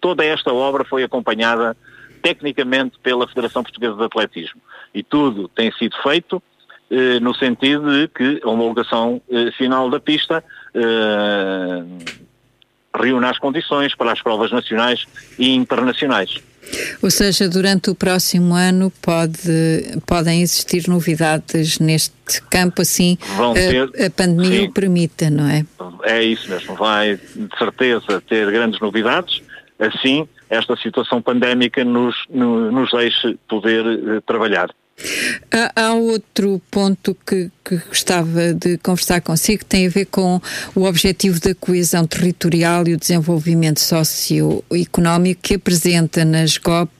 toda 0.00 0.24
esta 0.24 0.52
obra 0.52 0.84
foi 0.84 1.04
acompanhada 1.04 1.76
tecnicamente 2.18 2.98
pela 3.02 3.26
Federação 3.26 3.62
Portuguesa 3.62 3.96
de 3.96 4.04
Atletismo. 4.04 4.60
E 4.94 5.02
tudo 5.02 5.48
tem 5.48 5.72
sido 5.72 5.96
feito 6.02 6.42
eh, 6.90 7.20
no 7.20 7.34
sentido 7.34 7.90
de 7.92 8.08
que 8.08 8.40
a 8.42 8.48
homologação 8.48 9.20
eh, 9.30 9.50
final 9.58 9.90
da 9.90 10.00
pista 10.00 10.42
eh, 10.74 11.82
reúne 12.98 13.26
as 13.26 13.38
condições 13.38 13.94
para 13.94 14.12
as 14.12 14.22
provas 14.22 14.50
nacionais 14.50 15.04
e 15.38 15.54
internacionais. 15.54 16.40
Ou 17.02 17.10
seja, 17.10 17.48
durante 17.48 17.90
o 17.90 17.94
próximo 17.94 18.54
ano 18.54 18.92
pode, 19.02 19.98
podem 20.06 20.42
existir 20.42 20.88
novidades 20.88 21.78
neste 21.78 22.42
campo, 22.50 22.82
assim 22.82 23.16
ter, 23.54 24.02
a, 24.02 24.06
a, 24.06 24.10
pandemia 24.10 24.60
sim, 24.60 24.66
o 24.66 24.72
permita, 24.72 25.30
não 25.30 25.48
é? 25.48 25.64
É 26.04 26.22
isso 26.22 26.48
mesmo, 26.50 26.74
vai 26.74 27.16
de 27.16 27.58
certeza 27.58 28.20
ter 28.26 28.50
grandes 28.50 28.80
novidades, 28.80 29.42
assim 29.78 30.28
esta 30.50 30.76
situação 30.76 31.20
pandémica 31.20 31.84
nos, 31.84 32.16
nos 32.30 32.90
deixe 32.90 33.38
poder 33.48 33.84
uh, 33.84 34.20
trabalhar. 34.22 34.70
Há 35.76 35.92
outro 35.92 36.60
ponto 36.70 37.16
que, 37.24 37.50
que, 37.64 37.76
gostava 37.76 38.52
de 38.52 38.78
conversar 38.78 39.20
consigo, 39.20 39.60
que 39.60 39.64
tem 39.64 39.86
a 39.86 39.90
ver 39.90 40.06
com 40.06 40.40
o 40.74 40.84
objetivo 40.84 41.38
da 41.38 41.54
coesão 41.54 42.04
territorial 42.04 42.88
e 42.88 42.94
o 42.94 42.98
desenvolvimento 42.98 43.78
socioeconómico 43.78 45.40
que 45.42 45.54
apresenta 45.54 46.24
nas 46.24 46.56
GOP 46.56 46.90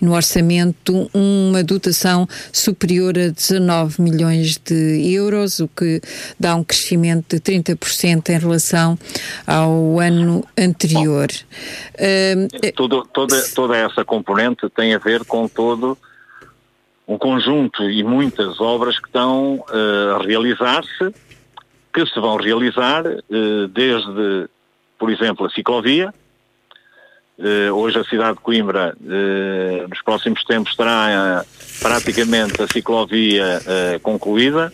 no 0.00 0.14
orçamento 0.14 1.10
uma 1.12 1.62
dotação 1.62 2.28
superior 2.52 3.18
a 3.18 3.28
19 3.28 4.00
milhões 4.00 4.58
de 4.58 5.14
euros, 5.14 5.60
o 5.60 5.68
que 5.68 6.00
dá 6.38 6.54
um 6.54 6.64
crescimento 6.64 7.36
de 7.36 7.40
30% 7.40 8.28
em 8.28 8.38
relação 8.38 8.98
ao 9.46 9.98
ano 9.98 10.44
anterior. 10.58 11.28
Uh, 11.94 12.72
Tudo, 12.74 13.06
toda, 13.12 13.42
toda 13.54 13.76
essa 13.76 14.04
componente 14.04 14.68
tem 14.70 14.94
a 14.94 14.98
ver 14.98 15.24
com 15.24 15.48
todo 15.48 15.96
um 17.06 17.18
conjunto 17.18 17.88
e 17.90 18.02
muitas 18.02 18.60
obras 18.60 18.98
que 18.98 19.06
estão 19.06 19.56
uh, 19.56 20.16
a 20.16 20.22
realizar-se, 20.22 21.14
que 21.92 22.06
se 22.06 22.20
vão 22.20 22.36
realizar 22.36 23.04
uh, 23.06 23.68
desde, 23.68 24.48
por 24.98 25.10
exemplo, 25.10 25.46
a 25.46 25.50
ciclovia. 25.50 26.12
Uh, 27.38 27.72
hoje 27.72 27.98
a 27.98 28.04
cidade 28.04 28.36
de 28.36 28.40
Coimbra, 28.40 28.94
nos 29.88 30.02
próximos 30.02 30.44
tempos, 30.44 30.76
terá 30.76 31.44
praticamente 31.80 32.62
a 32.62 32.68
ciclovia 32.68 33.60
concluída. 34.02 34.72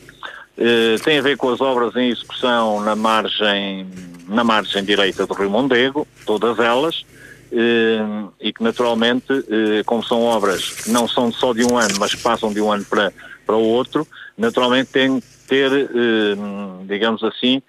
tem 1.04 1.18
a 1.18 1.22
ver 1.22 1.36
com 1.36 1.50
as 1.50 1.60
obras 1.60 1.94
em 1.96 2.10
execução 2.10 2.80
na 2.82 2.94
margem, 2.94 3.86
na 4.28 4.44
margem 4.44 4.84
direita 4.84 5.26
do 5.26 5.34
Rio 5.34 5.48
Mondego, 5.48 6.06
todas 6.26 6.58
elas 6.58 7.04
eh, 7.50 8.28
e 8.40 8.52
que 8.52 8.62
naturalmente, 8.62 9.32
eh, 9.32 9.82
como 9.84 10.04
são 10.04 10.22
obras 10.22 10.70
que 10.82 10.90
não 10.90 11.08
são 11.08 11.32
só 11.32 11.54
de 11.54 11.64
um 11.64 11.78
ano, 11.78 11.94
mas 11.98 12.14
passam 12.14 12.52
de 12.52 12.60
um 12.60 12.70
ano 12.70 12.84
para, 12.84 13.12
para 13.46 13.56
o 13.56 13.64
outro, 13.64 14.06
naturalmente 14.36 14.90
tem 14.90 15.18
que 15.18 15.26
ter, 15.48 15.72
eh, 15.72 16.36
digamos 16.84 17.22
assim, 17.24 17.62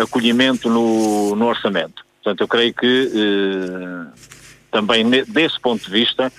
acolhimento 0.00 0.70
no, 0.70 1.36
no 1.36 1.46
orçamento. 1.46 2.04
Portanto, 2.22 2.40
eu 2.40 2.48
creio 2.48 2.72
que 2.72 3.10
também 4.70 5.08
desse 5.10 5.60
ponto 5.60 5.84
de 5.84 5.90
vista, 5.90 6.32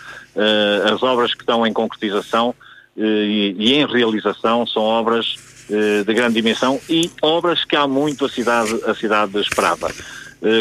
as 0.92 1.04
obras 1.04 1.34
que 1.34 1.42
estão 1.42 1.68
em 1.68 1.74
concretização 1.74 2.56
e, 2.96 3.56
e 3.58 3.74
em 3.74 3.86
realização 3.86 4.66
são 4.66 4.82
obras 4.82 5.36
de 5.70 6.14
grande 6.14 6.36
dimensão 6.36 6.80
e 6.90 7.12
obras 7.22 7.66
que 7.66 7.76
há 7.76 7.86
muito 7.86 8.26
a 8.26 8.30
cidade, 8.30 8.74
a 8.86 8.96
cidade 8.96 9.38
esperava. 9.40 9.92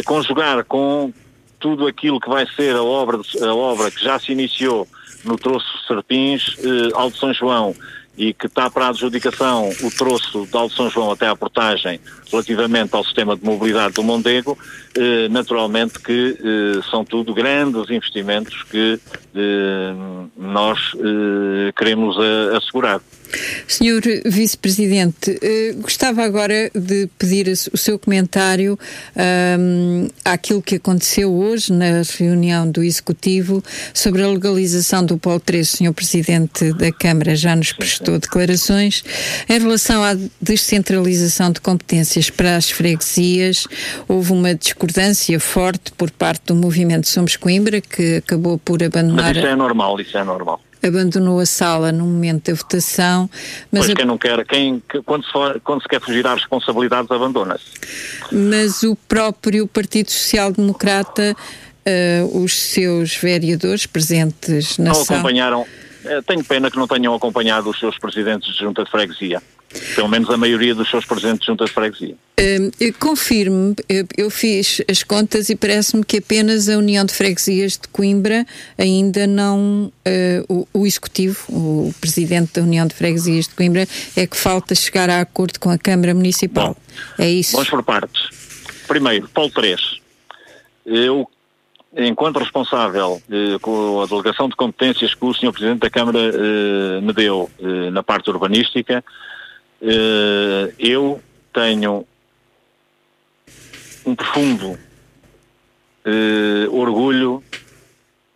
conjugar 0.05 0.64
com 0.64 1.12
tudo 1.62 1.87
aquilo 1.87 2.21
que 2.21 2.29
vai 2.29 2.45
ser 2.57 2.75
a 2.75 2.83
obra, 2.83 3.21
a 3.41 3.55
obra 3.55 3.91
que 3.91 4.05
já 4.05 4.19
se 4.19 4.33
iniciou 4.33 4.87
no 5.25 5.37
troço 5.37 5.67
Serpins, 5.87 6.57
eh, 6.59 6.91
Alto 6.95 7.17
São 7.17 7.33
João, 7.33 7.75
e 8.19 8.35
que 8.35 8.47
está 8.47 8.69
para 8.69 8.87
a 8.87 8.88
adjudicação 8.88 9.71
o 9.81 9.91
troço 9.91 10.47
de 10.47 10.57
Alto 10.57 10.75
São 10.75 10.91
João 10.91 11.12
até 11.12 11.29
à 11.29 11.37
portagem 11.37 11.99
relativamente 12.31 12.95
ao 12.95 13.05
sistema 13.05 13.37
de 13.37 13.45
mobilidade 13.45 13.95
do 13.95 14.02
Mondego, 14.02 14.59
eh, 14.59 14.82
naturalmente 15.31 15.99
que 15.99 16.37
eh, 16.39 16.81
são 16.91 17.05
tudo 17.05 17.35
grandes 17.35 17.91
investimentos 17.91 18.63
que 18.65 19.01
eh, 19.35 19.95
nós 20.37 20.79
eh, 20.97 21.73
queremos 21.77 22.17
assegurar. 22.57 23.01
Senhor 23.67 24.03
Vice-Presidente, 24.27 25.39
eh, 25.41 25.75
gostava 25.79 26.23
agora 26.23 26.71
de 26.75 27.09
pedir 27.19 27.49
o 27.73 27.77
seu 27.77 27.99
comentário 27.99 28.79
um, 29.59 30.09
àquilo 30.25 30.61
que 30.61 30.77
aconteceu 30.77 31.33
hoje 31.33 31.73
na 31.73 32.03
reunião 32.19 32.71
do 32.71 32.83
Executivo 32.83 33.63
sobre 33.95 34.23
a 34.23 34.29
legalização 34.29 35.05
do 35.05 35.17
Polo 35.17 35.41
3. 35.41 35.67
O 35.67 35.77
Senhor 35.77 35.93
Presidente 35.95 36.73
da 36.75 36.93
Câmara 36.93 37.35
já 37.35 37.57
nos 37.57 37.73
prestou 37.73 38.19
declarações 38.19 39.03
em 39.49 39.59
relação 39.59 40.03
à 40.05 40.15
descentralização 40.41 41.51
de 41.51 41.61
competências 41.61 42.29
para 42.29 42.57
as 42.57 42.71
freguesias. 42.71 43.67
Houve 44.07 44.33
uma 44.33 44.55
discordância 44.83 45.39
forte 45.39 45.93
por 45.93 46.11
parte 46.11 46.47
do 46.47 46.55
movimento 46.55 47.09
Somos 47.09 47.37
Coimbra, 47.37 47.81
que 47.81 48.17
acabou 48.17 48.59
por 48.59 48.83
abandonar. 48.83 49.27
Mas 49.27 49.37
isso 49.37 49.47
é 49.47 49.55
normal, 49.55 50.01
isso 50.01 50.19
é 50.19 50.25
normal 50.25 50.61
abandonou 50.85 51.39
a 51.39 51.47
sala 51.47 51.93
no 51.93 52.05
momento 52.05 52.51
da 52.51 52.57
votação. 52.57 53.31
Mas 53.71 53.85
pois 53.85 53.95
quem 53.95 54.05
não 54.05 54.19
quer, 54.19 54.45
quem, 54.45 54.83
quando, 55.07 55.25
se 55.25 55.31
for, 55.31 55.61
quando 55.61 55.81
se 55.81 55.89
quer 55.89 56.01
fugir 56.01 56.27
às 56.27 56.41
responsabilidades, 56.41 57.09
abandona-se. 57.09 57.67
Mas 58.33 58.83
o 58.83 58.97
próprio 58.97 59.69
Partido 59.69 60.11
Social 60.11 60.50
Democrata, 60.50 61.37
uh, 62.26 62.43
os 62.43 62.52
seus 62.52 63.15
vereadores 63.15 63.87
presentes 63.87 64.76
na 64.76 64.87
não 64.87 64.95
sala... 64.97 65.21
acompanharam, 65.21 65.61
uh, 65.61 66.23
tenho 66.26 66.43
pena 66.43 66.69
que 66.69 66.76
não 66.76 66.89
tenham 66.89 67.15
acompanhado 67.15 67.71
os 67.71 67.78
seus 67.78 67.97
presidentes 67.97 68.52
de 68.52 68.59
junta 68.59 68.83
de 68.83 68.91
freguesia. 68.91 69.41
Pelo 69.95 70.08
menos 70.08 70.28
a 70.30 70.37
maioria 70.37 70.75
dos 70.75 70.89
seus 70.91 71.04
presentes 71.04 71.47
junto 71.47 71.65
à 71.65 71.69
freguesia. 71.69 72.15
Uh, 72.39 72.93
Confirme, 72.99 73.75
eu, 74.17 74.30
fiz 74.30 74.82
as 74.89 75.02
contas 75.02 75.49
e 75.49 75.56
parece-me 75.56 76.04
que 76.04 76.19
apenas 76.19 76.69
a 76.69 76.76
União 76.76 77.04
de 77.04 77.13
Freguesias 77.13 77.73
de 77.73 77.89
Coimbra 77.89 78.47
ainda 78.78 79.26
não. 79.26 79.93
Uh, 80.06 80.67
o, 80.75 80.80
o, 80.80 80.87
Executivo, 80.87 81.39
o 81.49 81.95
Presidente 82.00 82.54
da 82.54 82.63
União 82.63 82.87
de 82.87 82.95
Freguesias 82.95 83.47
de 83.47 83.54
Coimbra, 83.54 83.87
é 84.17 84.26
que 84.26 84.37
falta 84.37 84.75
chegar 84.75 85.08
a 85.08 85.21
acordo 85.21 85.61
com 85.61 85.71
a 85.71 85.78
Câmara 85.78 86.15
Municipal. 86.15 86.69
Bom, 86.69 86.76
é 87.19 87.30
isso. 87.30 87.52
Vamos 87.52 87.71
por 87.71 87.82
partes. 87.82 88.23
Primeiro, 88.87 89.28
Paulo 89.28 89.50
3. 89.50 90.00
Eu, 90.85 91.28
enquanto 91.97 92.39
responsável 92.39 93.23
eh, 93.30 93.58
com 93.61 94.00
a 94.02 94.06
delegação 94.06 94.49
de 94.49 94.56
competências 94.56 95.15
que 95.15 95.25
o 95.25 95.32
Sr. 95.32 95.52
Presidente 95.52 95.80
da 95.80 95.91
Câmara 95.91 96.19
eh, 96.19 97.00
me 97.00 97.13
deu 97.13 97.50
eh, 97.61 97.91
na 97.91 98.02
parte 98.02 98.28
urbanística, 98.30 99.04
eu 100.78 101.21
tenho 101.52 102.06
um 104.06 104.14
profundo 104.14 104.78
eh, 106.04 106.66
orgulho 106.71 107.42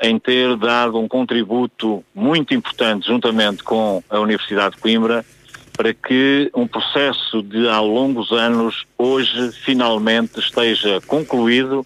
em 0.01 0.19
ter 0.19 0.57
dado 0.57 0.99
um 0.99 1.09
contributo 1.09 2.05
muito 2.15 2.55
importante, 2.55 3.09
juntamente 3.09 3.63
com 3.63 4.03
a 4.09 4.21
Universidade 4.21 4.77
de 4.77 4.83
Coimbra, 4.83 5.25
para 5.73 5.93
que 5.93 6.51
um 6.55 6.67
processo 6.67 7.43
de 7.43 7.69
há 7.69 7.81
longos 7.81 8.31
anos 8.33 8.87
hoje 8.97 9.53
finalmente 9.53 10.39
esteja 10.39 11.01
concluído 11.07 11.85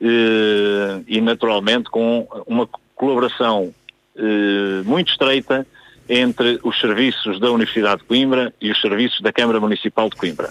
eh, 0.00 1.00
e 1.06 1.20
naturalmente 1.20 1.88
com 1.90 2.26
uma 2.46 2.68
colaboração 2.94 3.72
eh, 4.16 4.82
muito 4.84 5.10
estreita 5.12 5.66
entre 6.12 6.60
os 6.62 6.78
serviços 6.78 7.40
da 7.40 7.50
Universidade 7.50 8.02
de 8.02 8.06
Coimbra 8.06 8.52
e 8.60 8.70
os 8.70 8.80
serviços 8.80 9.20
da 9.22 9.32
Câmara 9.32 9.58
Municipal 9.58 10.10
de 10.10 10.16
Coimbra. 10.16 10.50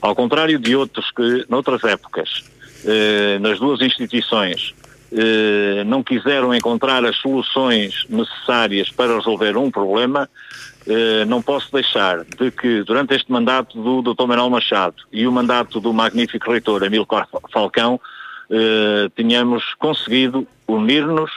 Ao 0.00 0.14
contrário 0.14 0.58
de 0.58 0.74
outros 0.74 1.10
que, 1.10 1.44
noutras 1.50 1.84
épocas, 1.84 2.44
eh, 2.86 3.38
nas 3.38 3.58
duas 3.58 3.82
instituições, 3.82 4.74
eh, 5.12 5.84
não 5.84 6.02
quiseram 6.02 6.54
encontrar 6.54 7.04
as 7.04 7.16
soluções 7.16 8.06
necessárias 8.08 8.90
para 8.90 9.14
resolver 9.16 9.56
um 9.56 9.70
problema, 9.70 10.28
eh, 10.86 11.24
não 11.26 11.42
posso 11.42 11.70
deixar 11.72 12.24
de 12.24 12.50
que 12.50 12.82
durante 12.82 13.14
este 13.14 13.30
mandato 13.30 13.80
do 13.80 14.14
Dr. 14.14 14.26
Manuel 14.26 14.48
Machado 14.48 14.96
e 15.12 15.26
o 15.26 15.32
mandato 15.32 15.78
do 15.78 15.92
magnífico 15.92 16.50
reitor 16.50 16.82
Amílcar 16.82 17.28
Falcão, 17.52 18.00
eh, 18.50 19.10
tenhamos 19.14 19.74
conseguido 19.78 20.46
unir-nos 20.66 21.30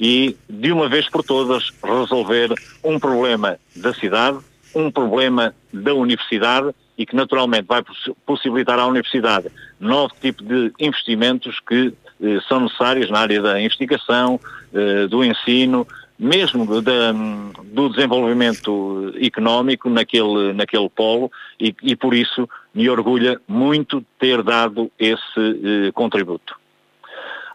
e, 0.00 0.34
de 0.48 0.72
uma 0.72 0.88
vez 0.88 1.10
por 1.10 1.22
todas, 1.22 1.70
resolver 1.84 2.54
um 2.82 2.98
problema 2.98 3.58
da 3.76 3.92
cidade, 3.92 4.38
um 4.74 4.90
problema 4.90 5.54
da 5.70 5.92
universidade 5.92 6.74
e 6.96 7.04
que 7.04 7.14
naturalmente 7.14 7.66
vai 7.66 7.84
possibilitar 8.24 8.78
à 8.78 8.86
universidade 8.86 9.50
novo 9.78 10.14
tipo 10.18 10.42
de 10.42 10.72
investimentos 10.80 11.60
que 11.60 11.92
eh, 12.22 12.38
são 12.48 12.60
necessários 12.60 13.10
na 13.10 13.20
área 13.20 13.42
da 13.42 13.60
investigação, 13.60 14.40
eh, 14.72 15.06
do 15.06 15.22
ensino, 15.22 15.86
mesmo 16.18 16.80
da, 16.80 17.12
do 17.64 17.88
desenvolvimento 17.90 19.12
económico 19.20 19.88
naquele, 19.90 20.52
naquele 20.54 20.88
polo 20.88 21.30
e, 21.58 21.74
e, 21.82 21.96
por 21.96 22.14
isso 22.14 22.48
me 22.74 22.88
orgulha 22.88 23.40
muito 23.48 24.04
ter 24.18 24.42
dado 24.42 24.90
esse 24.98 25.22
eh, 25.38 25.92
contributo. 25.92 26.59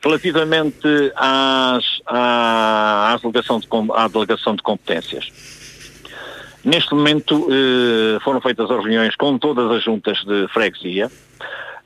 Relativamente 0.03 0.88
às, 1.15 1.84
à, 2.05 3.13
à, 3.13 3.17
delegação 3.17 3.60
de, 3.60 3.67
à 3.93 4.08
delegação 4.08 4.55
de 4.55 4.62
competências, 4.62 5.31
neste 6.63 6.93
momento 6.93 7.47
eh, 7.49 8.19
foram 8.23 8.39
feitas 8.39 8.69
as 8.69 8.77
reuniões 8.77 9.15
com 9.15 9.38
todas 9.38 9.71
as 9.71 9.84
juntas 9.84 10.19
de 10.25 10.47
freguesia. 10.49 11.10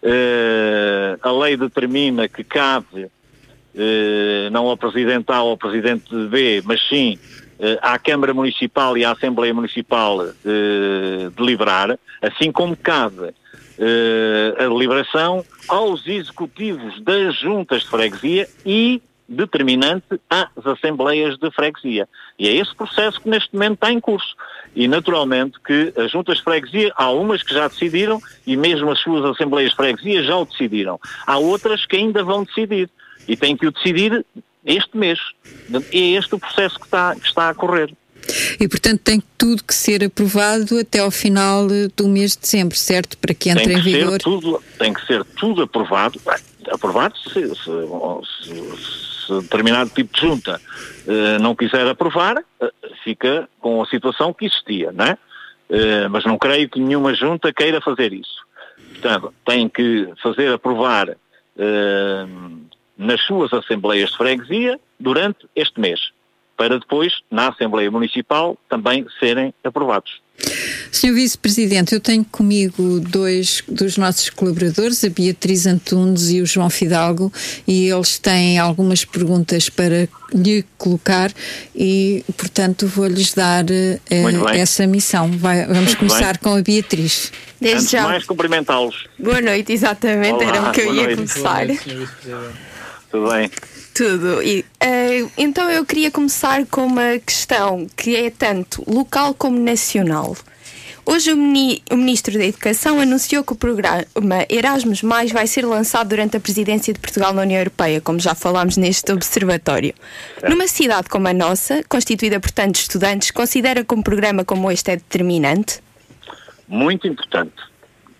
Eh, 0.04 1.18
a 1.22 1.32
lei 1.32 1.56
determina 1.56 2.28
que 2.28 2.44
cabe 2.44 3.10
eh, 3.76 4.50
não 4.52 4.68
ao 4.68 4.76
Presidente 4.76 5.32
A 5.32 5.42
ou 5.42 5.52
ao 5.52 5.58
Presidente 5.58 6.14
B, 6.28 6.62
mas 6.66 6.82
sim 6.90 7.18
eh, 7.60 7.78
à 7.82 8.00
Câmara 8.00 8.34
Municipal 8.34 8.98
e 8.98 9.06
à 9.06 9.12
Assembleia 9.12 9.54
Municipal 9.54 10.26
eh, 10.26 11.30
deliberar, 11.38 11.98
assim 12.22 12.52
como 12.52 12.76
cabe 12.76 13.34
a 14.58 14.68
deliberação 14.68 15.44
aos 15.68 16.06
executivos 16.06 17.02
das 17.02 17.36
juntas 17.40 17.84
de 17.84 17.90
freguesia 17.90 18.48
e 18.66 19.02
determinante 19.30 20.20
às 20.30 20.66
assembleias 20.66 21.38
de 21.38 21.52
freguesia. 21.52 22.10
E 22.38 22.48
é 22.48 22.56
esse 22.56 22.76
processo 22.76 23.22
que 23.22 23.30
neste 23.30 23.54
momento 23.54 23.76
está 23.76 23.92
em 23.92 24.00
curso. 24.00 24.36
E 24.76 24.88
naturalmente 24.88 25.60
que 25.60 25.94
as 25.96 26.12
juntas 26.12 26.38
de 26.38 26.44
freguesia, 26.44 26.92
há 26.96 27.12
umas 27.12 27.44
que 27.44 27.54
já 27.54 27.68
decidiram 27.68 28.20
e 28.46 28.58
mesmo 28.58 28.92
as 28.92 29.00
suas 29.00 29.24
assembleias 29.26 29.72
de 29.72 29.78
freguesia 29.78 30.24
já 30.24 30.36
o 30.36 30.46
decidiram. 30.46 31.00
Há 31.28 31.38
outras 31.38 31.86
que 31.86 31.96
ainda 31.96 32.24
vão 32.24 32.44
decidir 32.44 32.90
e 33.28 33.38
têm 33.38 33.56
que 33.56 33.68
o 33.68 33.72
decidir 33.72 34.26
este 34.66 34.98
mês. 34.98 35.20
É 35.92 35.98
este 35.98 36.34
o 36.34 36.40
processo 36.40 36.80
que 36.80 36.86
está, 36.86 37.16
que 37.16 37.28
está 37.28 37.50
a 37.50 37.54
correr. 37.54 37.94
E, 38.60 38.68
portanto, 38.68 39.02
tem 39.04 39.22
tudo 39.38 39.64
que 39.64 39.74
ser 39.74 40.04
aprovado 40.04 40.78
até 40.80 41.00
ao 41.00 41.12
final 41.12 41.68
do 41.96 42.08
mês 42.08 42.36
de 42.36 42.42
dezembro, 42.42 42.78
certo? 42.78 43.18
Para 43.18 43.34
que 43.34 43.50
entre 43.50 43.74
em 43.74 43.82
vigor. 43.82 44.20
Tudo, 44.20 44.62
tem 44.78 44.94
que 44.94 45.06
ser 45.06 45.24
tudo 45.24 45.64
aprovado. 45.64 46.20
Aprovado 46.72 47.18
se, 47.18 47.48
se, 47.56 47.72
se, 48.44 49.26
se 49.26 49.42
determinado 49.42 49.90
tipo 49.90 50.14
de 50.14 50.22
junta 50.22 50.62
uh, 51.08 51.42
não 51.42 51.56
quiser 51.56 51.88
aprovar, 51.88 52.38
uh, 52.38 52.72
fica 53.04 53.48
com 53.60 53.82
a 53.82 53.86
situação 53.88 54.34
que 54.34 54.46
existia, 54.46 54.92
não 54.92 55.06
é? 55.06 55.18
Uh, 55.70 56.10
mas 56.10 56.26
não 56.26 56.38
creio 56.38 56.70
que 56.70 56.80
nenhuma 56.80 57.14
junta 57.14 57.54
queira 57.54 57.82
fazer 57.82 58.14
isso. 58.14 58.48
Portanto, 58.94 59.34
tem 59.46 59.70
que 59.70 60.10
fazer 60.22 60.52
aprovar 60.52 61.16
nas 62.98 63.22
suas 63.22 63.52
assembleias 63.54 64.10
de 64.10 64.18
freguesia 64.18 64.80
durante 65.00 65.48
este 65.56 65.80
mês 65.80 66.00
para 66.60 66.78
depois, 66.78 67.14
na 67.32 67.48
Assembleia 67.48 67.90
Municipal, 67.90 68.58
também 68.70 69.06
serem 69.18 69.54
aprovados. 69.64 70.20
Senhor 70.92 71.14
Vice-Presidente, 71.14 71.94
eu 71.94 72.02
tenho 72.02 72.26
comigo 72.26 73.00
dois 73.00 73.64
dos 73.66 73.96
nossos 73.96 74.30
colaboradores, 74.30 75.02
a 75.06 75.10
Beatriz 75.10 75.66
Antunes 75.66 76.30
e 76.30 76.42
o 76.42 76.46
João 76.46 76.70
Fidalgo, 76.70 77.32
e 77.66 77.88
eles 77.88 78.20
têm 78.20 78.60
algumas 78.60 79.06
perguntas 79.06 79.70
para 79.70 80.10
lhe 80.34 80.66
colocar 80.78 81.32
e, 81.74 82.26
portanto, 82.38 82.88
vou-lhes 82.88 83.34
dar 83.34 83.64
uh, 83.64 84.50
essa 84.50 84.86
missão. 84.86 85.32
Vai, 85.32 85.66
vamos 85.66 85.96
Muito 85.96 85.98
começar 85.98 86.34
bem. 86.34 86.42
com 86.44 86.56
a 86.58 86.62
Beatriz. 86.62 87.32
Desde 87.62 87.78
Antes 87.80 87.92
já. 87.92 88.04
mais 88.04 88.26
cumprimentá-los. 88.26 89.06
Boa 89.18 89.40
noite, 89.40 89.72
exatamente, 89.72 90.44
Olá, 90.44 90.56
era 90.56 90.70
o 90.70 90.72
que 90.74 90.82
eu 90.82 90.94
ia 90.94 91.04
noite. 91.04 91.16
começar. 91.16 91.66
Noite, 91.68 92.08
Tudo 93.10 93.30
bem. 93.32 93.50
Tudo. 94.00 94.42
E, 94.42 94.62
uh, 94.62 95.32
então 95.38 95.70
eu 95.70 95.86
queria 95.86 96.10
começar 96.10 96.66
com 96.68 96.86
uma 96.86 97.20
questão 97.20 97.86
que 97.98 98.16
é 98.16 98.30
tanto 98.30 98.82
local 98.90 99.34
como 99.34 99.60
nacional. 99.60 100.38
Hoje 101.06 101.34
o, 101.34 101.36
mini, 101.36 101.84
o, 101.92 101.98
Ministro 101.98 102.38
da 102.38 102.46
Educação 102.46 103.02
anunciou 103.02 103.44
que 103.44 103.52
o 103.52 103.58
programa 103.58 104.06
Erasmus 104.48 105.04
Mais 105.04 105.34
vai 105.34 105.46
ser 105.48 105.66
lançado 105.66 106.08
durante 106.08 106.38
a 106.38 106.40
presidência 106.40 106.94
de 106.94 107.00
Portugal 107.02 107.34
na 107.34 107.42
União 107.42 107.60
Europeia, 107.60 108.00
como 108.00 108.22
já 108.22 108.34
falámos 108.34 108.78
neste 108.78 109.12
observatório. 109.12 109.94
É. 110.42 110.48
Numa 110.48 110.70
cidade 110.70 111.10
como 111.10 111.28
a 111.28 111.34
nossa, 111.34 111.84
constituída 111.90 112.40
por 112.40 112.52
tantos 112.52 112.80
estudantes, 112.80 113.32
considera 113.32 113.84
que 113.84 113.94
um 113.94 114.02
programa 114.02 114.46
como 114.46 114.72
este 114.72 114.92
é 114.92 114.96
determinante? 114.96 115.82
Muito 116.70 117.06
importante. 117.06 117.52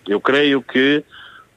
Eu 0.06 0.20
creio 0.20 0.60
que 0.60 1.02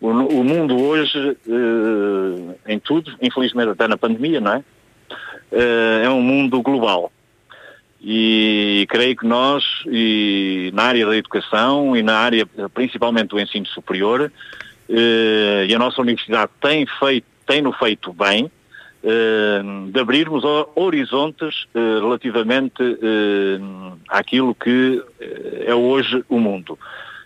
o, 0.03 0.09
o 0.09 0.43
mundo 0.43 0.77
hoje, 0.77 1.17
uh, 1.17 2.55
em 2.67 2.77
tudo, 2.77 3.13
infelizmente 3.21 3.69
até 3.69 3.87
na 3.87 3.97
pandemia, 3.97 4.41
não 4.41 4.55
é? 4.55 4.57
Uh, 5.49 6.03
é 6.03 6.09
um 6.09 6.21
mundo 6.21 6.61
global. 6.61 7.09
E 8.01 8.85
creio 8.89 9.15
que 9.15 9.25
nós, 9.25 9.63
e 9.85 10.71
na 10.73 10.83
área 10.83 11.05
da 11.05 11.15
educação 11.15 11.95
e 11.95 12.03
na 12.03 12.17
área 12.17 12.45
principalmente 12.73 13.29
do 13.29 13.39
ensino 13.39 13.65
superior, 13.67 14.29
uh, 14.89 15.65
e 15.65 15.73
a 15.73 15.79
nossa 15.79 16.01
universidade 16.01 16.51
tem 16.61 16.85
feito, 16.99 17.25
tem-no 17.47 17.71
feito 17.71 18.11
bem, 18.11 18.51
de 19.91 19.99
abrirmos 19.99 20.45
horizontes 20.77 21.65
relativamente 21.73 22.81
àquilo 24.07 24.55
que 24.55 25.03
é 25.65 25.75
hoje 25.75 26.23
o 26.29 26.39
mundo. 26.39 26.79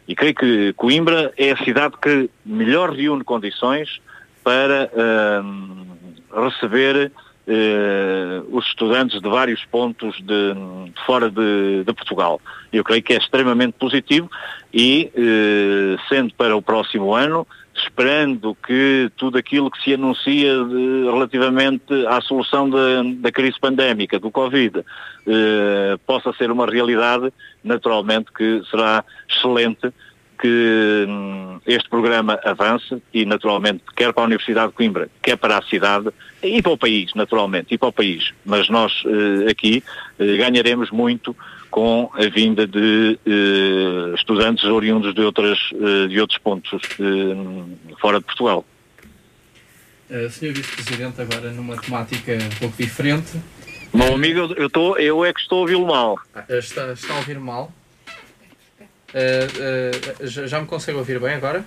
E 0.07 0.15
creio 0.15 0.35
que 0.35 0.73
Coimbra 0.73 1.33
é 1.37 1.51
a 1.51 1.57
cidade 1.57 1.95
que 2.01 2.29
melhor 2.45 2.91
reúne 2.91 3.23
condições 3.23 4.01
para 4.43 4.89
uh, 4.93 6.43
receber 6.45 7.11
uh, 7.47 8.55
os 8.55 8.65
estudantes 8.67 9.21
de 9.21 9.29
vários 9.29 9.63
pontos 9.65 10.15
de, 10.17 10.53
de 10.93 11.05
fora 11.05 11.29
de, 11.29 11.83
de, 11.83 11.93
Portugal. 11.93 12.41
Eu 12.71 12.83
creio 12.83 13.01
que 13.01 13.13
é 13.13 13.17
extremamente 13.17 13.73
positivo 13.73 14.29
e, 14.73 15.11
uh, 15.15 16.07
sendo 16.09 16.33
para 16.33 16.55
o 16.55 16.61
próximo 16.61 17.15
ano, 17.15 17.47
esperando 17.75 18.55
que 18.65 19.11
tudo 19.17 19.37
aquilo 19.37 19.69
que 19.69 19.81
se 19.83 19.93
anuncia 19.93 20.63
de, 20.65 21.03
relativamente 21.05 22.07
à 22.07 22.19
solução 22.21 22.69
da, 22.69 23.03
da 23.17 23.31
crise 23.31 23.59
pandémica, 23.59 24.19
do 24.19 24.31
Covid, 24.31 24.83
eh, 25.27 25.97
possa 26.05 26.33
ser 26.33 26.49
uma 26.49 26.65
realidade, 26.65 27.31
naturalmente 27.63 28.31
que 28.31 28.63
será 28.71 29.03
excelente 29.29 29.93
que 30.39 31.05
hum, 31.07 31.59
este 31.65 31.89
programa 31.89 32.39
avance 32.43 33.01
e, 33.13 33.25
naturalmente, 33.25 33.83
quer 33.95 34.13
para 34.13 34.23
a 34.23 34.25
Universidade 34.27 34.69
de 34.69 34.73
Coimbra, 34.73 35.09
quer 35.21 35.37
para 35.37 35.57
a 35.57 35.61
cidade 35.63 36.09
e 36.41 36.61
para 36.61 36.71
o 36.71 36.77
país, 36.77 37.13
naturalmente, 37.15 37.73
e 37.73 37.77
para 37.77 37.89
o 37.89 37.91
país. 37.91 38.33
Mas 38.45 38.69
nós 38.69 39.03
eh, 39.05 39.51
aqui 39.51 39.83
eh, 40.19 40.37
ganharemos 40.37 40.91
muito 40.91 41.35
com 41.69 42.09
a 42.13 42.29
vinda 42.29 42.67
de 42.67 43.19
eh, 43.25 44.15
estudantes 44.15 44.63
oriundos 44.65 45.13
de, 45.13 45.21
outras, 45.21 45.57
de 46.09 46.19
outros 46.19 46.39
pontos 46.39 46.81
fora 47.99 48.19
de 48.19 48.25
Portugal. 48.25 48.65
Uh, 50.09 50.29
Senhor 50.29 50.53
Vice-Presidente, 50.53 51.21
agora 51.21 51.51
numa 51.51 51.75
temática 51.75 52.31
um 52.33 52.59
pouco 52.59 52.77
diferente. 52.77 53.41
Meu 53.93 54.13
amigo, 54.13 54.53
eu, 54.55 54.69
tô, 54.69 54.95
eu 54.95 55.25
é 55.25 55.33
que 55.33 55.41
estou 55.41 55.57
a 55.57 55.61
ouvi-lo 55.61 55.85
mal. 55.85 56.17
Uh, 56.33 56.53
está, 56.53 56.93
está 56.93 57.13
a 57.13 57.17
ouvir 57.17 57.37
mal? 57.39 57.73
Uh, 59.09 60.27
já, 60.27 60.47
já, 60.47 60.59
me 60.59 60.67
consegue 60.67 60.97
ouvir 60.97 61.19
bem 61.19 61.35
agora? 61.35 61.65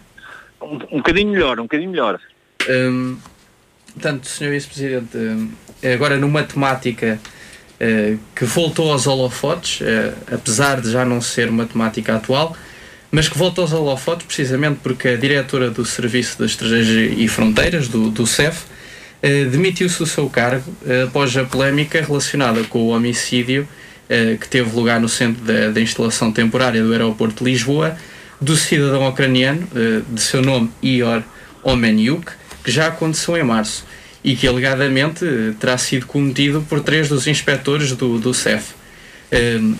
Um, 0.60 0.74
um 0.92 0.96
bocadinho 0.98 1.32
melhor, 1.32 1.58
um 1.58 1.64
bocadinho 1.64 1.90
melhor. 1.90 2.20
Um, 2.68 3.18
portanto, 3.94 4.26
Senhor 4.26 4.50
Vice-Presidente, 4.50 5.16
agora 5.82 6.16
numa 6.16 6.42
temática 6.42 7.18
eh, 7.82 8.18
que 8.36 8.44
voltou 8.44 8.92
aos 8.92 9.06
holofotes, 9.06 9.80
eh, 9.80 10.12
apesar 10.30 10.82
de 10.82 10.92
já 10.92 11.02
não 11.02 11.18
ser 11.18 11.48
uma 11.48 11.64
temática 11.64 12.14
atual, 12.14 12.54
mas 13.10 13.26
que 13.26 13.38
voltou 13.38 13.62
aos 13.62 13.72
holofotes 13.72 14.26
precisamente 14.26 14.80
porque 14.82 15.08
a 15.08 15.16
diretora 15.16 15.70
do 15.70 15.86
Serviço 15.86 16.36
de 16.36 16.44
Estratégia 16.44 17.06
e 17.06 17.26
Fronteiras, 17.26 17.88
do, 17.88 18.10
do 18.10 18.26
CEF, 18.26 18.64
eh, 19.22 19.44
demitiu-se 19.44 19.98
do 19.98 20.04
seu 20.04 20.28
cargo 20.28 20.70
após 21.08 21.34
a 21.38 21.44
polémica 21.44 22.02
relacionada 22.02 22.62
com 22.64 22.80
o 22.80 22.88
homicídio 22.88 23.66
que 24.40 24.48
teve 24.48 24.74
lugar 24.74 25.00
no 25.00 25.08
centro 25.08 25.42
da, 25.44 25.70
da 25.70 25.80
instalação 25.80 26.32
temporária 26.32 26.82
do 26.82 26.92
aeroporto 26.92 27.44
de 27.44 27.50
Lisboa 27.50 27.96
do 28.40 28.56
cidadão 28.56 29.06
ucraniano 29.08 29.68
de 30.08 30.20
seu 30.20 30.42
nome 30.42 30.70
Ior 30.82 31.22
Omeniuk, 31.62 32.32
que 32.64 32.70
já 32.70 32.88
aconteceu 32.88 33.36
em 33.36 33.44
março 33.44 33.86
e 34.22 34.34
que 34.34 34.46
alegadamente 34.46 35.24
terá 35.58 35.78
sido 35.78 36.06
cometido 36.06 36.64
por 36.68 36.80
três 36.80 37.08
dos 37.08 37.26
inspectores 37.26 37.92
do, 37.92 38.18
do 38.18 38.34
CEF. 38.34 38.74
Um, 39.32 39.36
ehm, 39.36 39.74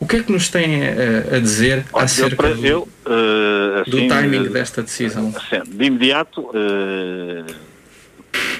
o 0.00 0.06
que 0.06 0.16
é 0.16 0.22
que 0.22 0.32
nos 0.32 0.48
tem 0.48 0.82
a, 0.86 1.36
a 1.36 1.38
dizer 1.38 1.84
Olha, 1.92 2.04
acerca 2.04 2.48
eu, 2.48 2.56
do, 2.56 2.66
eu, 2.66 2.88
uh, 3.06 3.80
assim, 3.80 3.90
do 3.90 4.08
timing 4.08 4.42
desta 4.48 4.82
decisão? 4.82 5.32
Assim, 5.34 5.62
de 5.66 5.84
imediato, 5.84 6.42
uh, 6.42 7.54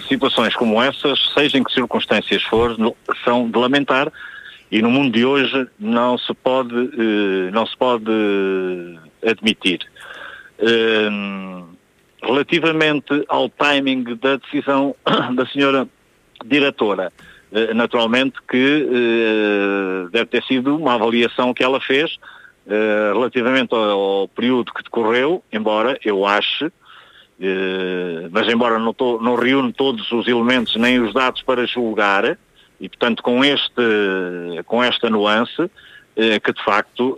situações 0.08 0.54
como 0.54 0.82
essas, 0.82 1.18
seja 1.34 1.58
em 1.58 1.64
que 1.64 1.72
circunstâncias 1.72 2.42
for, 2.44 2.76
são 3.24 3.50
de 3.50 3.58
lamentar 3.58 4.10
e 4.74 4.82
no 4.82 4.90
mundo 4.90 5.12
de 5.12 5.24
hoje 5.24 5.68
não 5.78 6.18
se 6.18 6.34
pode, 6.34 6.74
não 7.52 7.66
se 7.66 7.76
pode 7.76 8.10
admitir. 9.22 9.80
Uh, 10.58 11.74
Relativamente 12.24 13.24
ao 13.28 13.50
timing 13.50 14.16
da 14.16 14.36
decisão 14.36 14.96
da 15.34 15.46
senhora 15.46 15.86
diretora, 16.44 17.12
eh, 17.52 17.74
naturalmente 17.74 18.38
que 18.48 18.88
eh, 18.90 20.08
deve 20.10 20.26
ter 20.26 20.42
sido 20.44 20.76
uma 20.76 20.94
avaliação 20.94 21.52
que 21.52 21.62
ela 21.62 21.80
fez 21.80 22.16
eh, 22.66 23.10
relativamente 23.12 23.74
ao, 23.74 24.26
período 24.28 24.72
que 24.72 24.82
decorreu, 24.82 25.44
embora 25.52 25.98
eu 26.04 26.24
ache, 26.24 26.72
mas 28.30 28.48
embora 28.48 28.78
não, 28.78 28.94
tô, 28.94 29.20
não 29.20 29.34
reúne 29.34 29.72
todos 29.72 30.10
os 30.12 30.26
elementos 30.28 30.76
nem 30.76 31.00
os 31.00 31.12
dados 31.12 31.42
para 31.42 31.66
julgar, 31.66 32.38
e 32.84 32.88
portanto 32.88 33.22
com, 33.22 33.44
este, 33.44 33.82
com 34.66 34.82
esta 34.82 35.08
nuance, 35.08 35.70
que 36.14 36.52
de 36.52 36.64
facto 36.64 37.16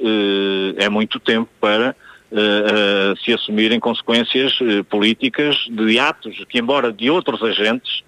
é 0.78 0.88
muito 0.88 1.20
tempo 1.20 1.50
para 1.60 1.94
uh, 2.30 3.12
uh, 3.12 3.16
se 3.24 3.32
assumirem 3.32 3.78
consequências 3.78 4.58
uh, 4.60 4.84
políticas 4.84 5.56
de 5.70 5.98
atos 5.98 6.44
que, 6.48 6.58
embora 6.58 6.92
de 6.92 7.10
outros 7.10 7.42
agentes, 7.42 8.04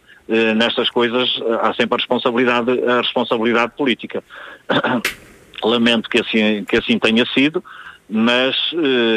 nestas 0.56 0.90
coisas 0.90 1.26
há 1.62 1.72
sempre 1.72 1.94
a 1.94 1.96
responsabilidade, 1.96 2.70
a 2.84 2.98
responsabilidade 2.98 3.72
política. 3.74 4.22
Lamento 5.64 6.06
que 6.10 6.20
assim, 6.20 6.66
que 6.66 6.76
assim 6.76 6.98
tenha 6.98 7.24
sido, 7.32 7.64
mas 8.06 8.54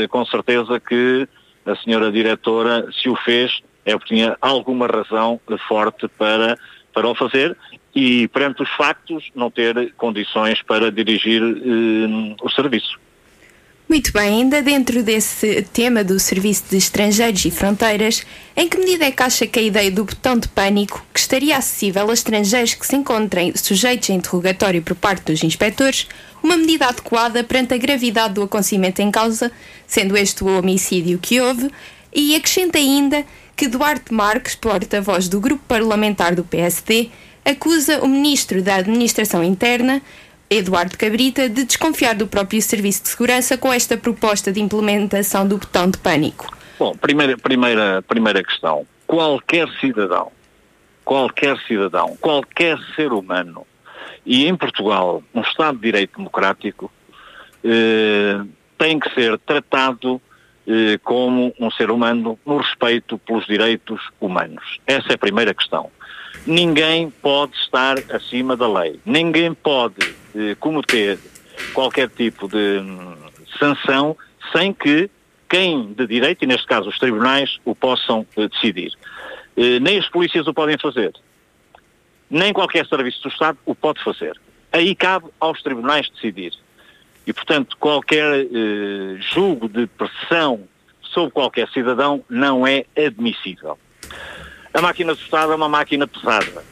com 0.09 0.25
certeza 0.25 0.79
que 0.79 1.27
a 1.65 1.75
senhora 1.75 2.09
diretora, 2.13 2.87
se 2.93 3.09
o 3.09 3.15
fez, 3.17 3.59
é 3.85 3.91
porque 3.91 4.15
tinha 4.15 4.37
alguma 4.39 4.87
razão 4.87 5.37
forte 5.67 6.07
para 6.07 6.57
para 6.93 7.07
o 7.09 7.15
fazer 7.15 7.57
e, 7.93 8.27
perante 8.29 8.63
os 8.63 8.69
factos, 8.71 9.29
não 9.35 9.51
ter 9.51 9.93
condições 9.97 10.61
para 10.61 10.91
dirigir 10.91 11.41
eh, 11.41 12.35
o 12.41 12.49
serviço. 12.49 12.99
Muito 13.91 14.13
bem, 14.13 14.41
ainda 14.41 14.61
dentro 14.61 15.03
desse 15.03 15.63
tema 15.73 16.01
do 16.01 16.17
Serviço 16.17 16.63
de 16.69 16.77
Estrangeiros 16.77 17.43
e 17.43 17.51
Fronteiras, 17.51 18.25
em 18.55 18.69
que 18.69 18.77
medida 18.77 19.03
é 19.03 19.11
que 19.11 19.21
acha 19.21 19.45
que 19.45 19.59
a 19.59 19.61
ideia 19.61 19.91
do 19.91 20.05
botão 20.05 20.37
de 20.37 20.47
pânico, 20.47 21.05
que 21.13 21.19
estaria 21.19 21.57
acessível 21.57 22.09
a 22.09 22.13
estrangeiros 22.13 22.73
que 22.73 22.87
se 22.87 22.95
encontrem 22.95 23.51
sujeitos 23.53 24.09
a 24.09 24.13
interrogatório 24.13 24.81
por 24.81 24.95
parte 24.95 25.25
dos 25.25 25.43
inspectores, 25.43 26.07
uma 26.41 26.55
medida 26.55 26.85
adequada 26.85 27.43
perante 27.43 27.73
a 27.73 27.77
gravidade 27.77 28.35
do 28.35 28.43
acontecimento 28.43 29.01
em 29.01 29.11
causa, 29.11 29.51
sendo 29.85 30.15
este 30.15 30.41
o 30.41 30.57
homicídio 30.57 31.19
que 31.19 31.41
houve, 31.41 31.69
e 32.13 32.33
acrescenta 32.33 32.77
ainda 32.77 33.25
que 33.57 33.67
Duarte 33.67 34.13
Marques, 34.13 34.55
porta-voz 34.55 35.27
do 35.27 35.41
grupo 35.41 35.63
parlamentar 35.67 36.33
do 36.33 36.45
PSD, 36.45 37.09
acusa 37.45 38.03
o 38.03 38.07
ministro 38.07 38.61
da 38.61 38.75
Administração 38.75 39.43
Interna, 39.43 40.01
Eduardo 40.49 40.97
Cabrita, 40.97 41.47
de 41.47 41.63
desconfiar 41.63 42.15
do 42.15 42.27
próprio 42.27 42.61
Serviço 42.61 43.03
de 43.03 43.09
Segurança 43.09 43.57
com 43.57 43.71
esta 43.71 43.97
proposta 43.97 44.51
de 44.51 44.61
implementação 44.61 45.47
do 45.47 45.57
botão 45.57 45.89
de 45.89 45.97
pânico. 45.97 46.55
Bom, 46.77 46.95
primeira, 46.95 47.37
primeira, 47.37 48.01
primeira 48.01 48.43
questão. 48.43 48.85
Qualquer 49.07 49.67
cidadão, 49.79 50.31
qualquer 51.03 51.57
cidadão, 51.67 52.17
qualquer 52.19 52.77
ser 52.95 53.13
humano, 53.13 53.65
e 54.25 54.47
em 54.47 54.55
Portugal, 54.55 55.23
um 55.33 55.41
Estado 55.41 55.77
de 55.77 55.83
Direito 55.83 56.17
Democrático, 56.17 56.91
eh, 57.63 58.41
tem 58.77 58.99
que 58.99 59.13
ser 59.13 59.37
tratado 59.39 60.21
eh, 60.67 60.99
como 61.03 61.53
um 61.59 61.71
ser 61.71 61.91
humano 61.91 62.37
no 62.45 62.57
respeito 62.57 63.17
pelos 63.19 63.45
direitos 63.45 64.01
humanos. 64.19 64.79
Essa 64.85 65.09
é 65.09 65.15
a 65.15 65.17
primeira 65.17 65.53
questão. 65.53 65.91
Ninguém 66.45 67.09
pode 67.09 67.55
estar 67.55 67.97
acima 68.11 68.57
da 68.57 68.67
lei. 68.67 68.99
Ninguém 69.05 69.53
pode 69.53 69.95
eh, 70.35 70.55
cometer 70.59 71.19
qualquer 71.73 72.09
tipo 72.09 72.47
de 72.47 72.79
hum, 72.79 73.15
sanção 73.59 74.17
sem 74.51 74.73
que 74.73 75.09
quem 75.47 75.93
de 75.93 76.07
direito, 76.07 76.43
e 76.43 76.47
neste 76.47 76.65
caso 76.65 76.89
os 76.89 76.97
tribunais, 76.97 77.59
o 77.65 77.75
possam 77.75 78.25
eh, 78.37 78.47
decidir. 78.47 78.93
Eh, 79.57 79.79
nem 79.79 79.99
as 79.99 80.07
polícias 80.09 80.47
o 80.47 80.53
podem 80.53 80.77
fazer. 80.77 81.11
Nem 82.29 82.53
qualquer 82.53 82.87
serviço 82.87 83.21
do 83.23 83.29
Estado 83.29 83.57
o 83.65 83.75
pode 83.75 84.01
fazer. 84.01 84.39
Aí 84.71 84.95
cabe 84.95 85.27
aos 85.39 85.61
tribunais 85.61 86.09
decidir. 86.09 86.53
E, 87.27 87.33
portanto, 87.33 87.75
qualquer 87.77 88.45
eh, 88.45 89.17
julgo 89.19 89.67
de 89.67 89.85
pressão 89.87 90.61
sobre 91.01 91.31
qualquer 91.31 91.69
cidadão 91.69 92.23
não 92.29 92.65
é 92.65 92.85
admissível. 92.97 93.77
A 94.73 94.81
máquina 94.81 95.11
Estado 95.13 95.51
é 95.51 95.55
uma 95.55 95.67
máquina 95.67 96.07
pesada. 96.07 96.63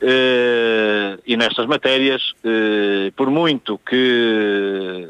Eh, 0.00 1.18
e 1.24 1.36
nestas 1.36 1.66
matérias, 1.66 2.32
eh, 2.42 3.12
por 3.14 3.30
muito 3.30 3.78
que 3.78 5.06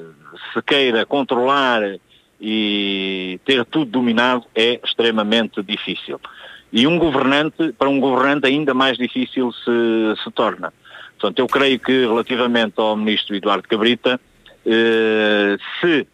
se 0.53 0.63
queira 0.63 1.07
controlar 1.07 1.99
e 2.39 3.41
ter 3.47 3.65
tudo 3.65 3.91
dominado, 3.91 4.45
é 4.55 4.79
extremamente 4.85 5.63
difícil. 5.63 6.21
E 6.71 6.87
um 6.87 6.99
governante, 6.99 7.73
para 7.73 7.89
um 7.89 7.99
governante 7.99 8.47
ainda 8.47 8.75
mais 8.75 8.99
difícil 8.99 9.51
se, 9.53 10.23
se 10.23 10.31
torna. 10.33 10.73
Portanto, 11.19 11.39
eu 11.39 11.47
creio 11.47 11.79
que 11.81 12.05
relativamente 12.07 12.75
ao 12.77 12.95
ministro 12.95 13.35
Eduardo 13.35 13.67
Cabrita, 13.67 14.21
eh, 14.67 15.57
se 15.81 16.07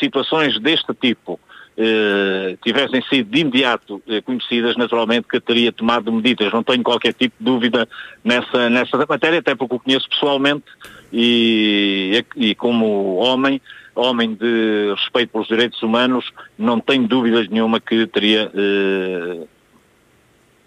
situações 0.00 0.58
deste 0.58 0.92
tipo 0.94 1.38
eh, 1.76 2.56
tivessem 2.62 3.02
sido 3.08 3.30
de 3.30 3.40
imediato 3.40 4.00
eh, 4.06 4.20
conhecidas, 4.20 4.76
naturalmente 4.76 5.26
que 5.26 5.40
teria 5.40 5.72
tomado 5.72 6.12
medidas. 6.12 6.52
Não 6.52 6.62
tenho 6.62 6.82
qualquer 6.82 7.12
tipo 7.12 7.34
de 7.38 7.44
dúvida 7.44 7.88
nessa, 8.22 8.70
nessa 8.70 8.96
matéria, 9.08 9.40
até 9.40 9.54
porque 9.54 9.74
o 9.74 9.80
conheço 9.80 10.08
pessoalmente 10.08 10.64
e, 11.12 12.24
e 12.36 12.54
como 12.54 13.16
homem, 13.16 13.60
homem 13.94 14.34
de 14.34 14.94
respeito 14.96 15.30
pelos 15.30 15.48
direitos 15.48 15.82
humanos, 15.82 16.32
não 16.56 16.78
tenho 16.78 17.08
dúvidas 17.08 17.48
nenhuma 17.48 17.80
que 17.80 18.06
teria 18.06 18.50
eh, 18.54 19.46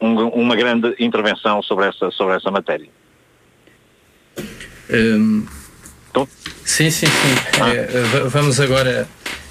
um, 0.01 0.27
uma 0.27 0.55
grande 0.55 0.93
intervenção 0.99 1.61
sobre 1.63 1.85
essa, 1.85 2.11
sobre 2.11 2.35
essa 2.35 2.51
matéria. 2.51 2.89
Um, 4.89 5.45
sim, 6.63 6.89
sim, 6.89 7.07
sim. 7.07 7.35
Ah. 7.61 7.73
É, 7.73 8.27
vamos 8.29 8.59
agora 8.59 9.07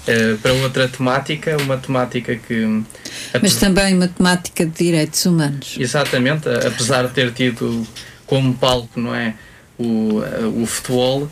é, 0.07 0.35
para 0.35 0.53
outra 0.53 0.87
temática, 0.87 1.57
uma 1.61 1.77
temática 1.77 2.35
que. 2.35 2.83
Mas 3.41 3.55
também 3.57 3.93
uma 3.93 4.07
temática 4.07 4.65
de 4.65 4.71
direitos 4.71 5.25
humanos. 5.25 5.75
Exatamente, 5.77 6.47
apesar 6.47 7.07
de 7.07 7.13
ter 7.13 7.33
tido 7.33 7.85
como 8.25 8.53
palco, 8.53 8.99
não 8.99 9.13
é? 9.13 9.35
O, 9.77 10.21
o 10.61 10.65
futebol. 10.65 11.29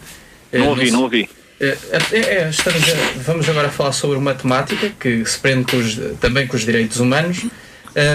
É, 0.52 0.60
não 0.60 0.68
ouvi, 0.70 0.92
não 0.92 1.04
ouvi. 1.04 1.30
É, 1.60 1.78
é, 2.12 2.50
estamos 2.50 2.84
a, 2.84 3.20
vamos 3.22 3.48
agora 3.48 3.70
falar 3.70 3.94
sobre 3.94 4.18
uma 4.18 4.34
temática 4.34 4.90
que 5.00 5.26
se 5.26 5.40
prende 5.40 5.72
com 5.72 5.78
os, 5.78 5.96
também 6.20 6.46
com 6.46 6.58
os 6.58 6.66
direitos 6.66 7.00
humanos. 7.00 7.46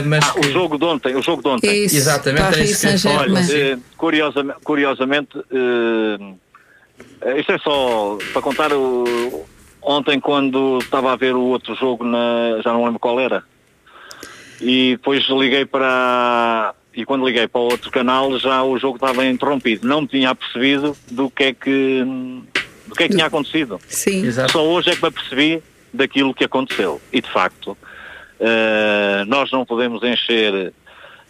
Mas 0.05 0.29
ah, 0.29 0.33
que... 0.35 0.40
o 0.40 0.53
jogo 0.53 0.77
de 0.77 0.85
ontem, 0.85 1.16
o 1.16 1.23
jogo 1.23 1.42
de 1.42 1.49
ontem. 1.49 1.85
Isso, 1.87 1.96
Exatamente, 1.96 2.61
é 2.61 2.64
isso 2.64 2.87
que 2.87 3.09
eu 3.09 3.12
Olha, 3.12 3.79
curiosamente, 3.96 4.59
curiosamente 4.62 5.38
uh, 5.38 6.38
isto 7.38 7.53
é 7.53 7.59
só 7.59 8.18
para 8.33 8.42
contar 8.42 8.75
o, 8.75 9.46
ontem 9.82 10.20
quando 10.20 10.78
estava 10.78 11.12
a 11.12 11.16
ver 11.16 11.34
o 11.34 11.42
outro 11.42 11.74
jogo 11.74 12.04
na. 12.04 12.60
já 12.62 12.72
não 12.72 12.84
lembro 12.84 12.98
qual 12.98 13.18
era. 13.20 13.42
E 14.60 14.92
depois 14.92 15.26
liguei 15.28 15.64
para. 15.64 16.74
E 16.94 17.04
quando 17.04 17.24
liguei 17.24 17.46
para 17.46 17.60
o 17.60 17.64
outro 17.64 17.90
canal 17.90 18.36
já 18.38 18.62
o 18.62 18.78
jogo 18.78 18.96
estava 18.96 19.24
interrompido. 19.24 19.86
Não 19.86 20.02
me 20.02 20.08
tinha 20.08 20.34
percebido 20.34 20.96
do 21.10 21.30
que 21.30 21.44
é 21.44 21.52
que. 21.52 22.04
do 22.86 22.94
que 22.94 23.04
é 23.04 23.08
que 23.08 23.14
tinha 23.14 23.26
acontecido. 23.26 23.80
Sim. 23.86 24.24
Exato. 24.24 24.52
Só 24.52 24.64
hoje 24.64 24.90
é 24.90 24.96
que 24.96 25.02
me 25.02 25.08
apercebi 25.08 25.62
daquilo 25.92 26.34
que 26.34 26.44
aconteceu. 26.44 27.00
E 27.12 27.20
de 27.20 27.30
facto, 27.30 27.72
uh, 27.72 29.24
nós 29.26 29.50
não 29.50 29.64
podemos 29.64 30.02
encher 30.02 30.72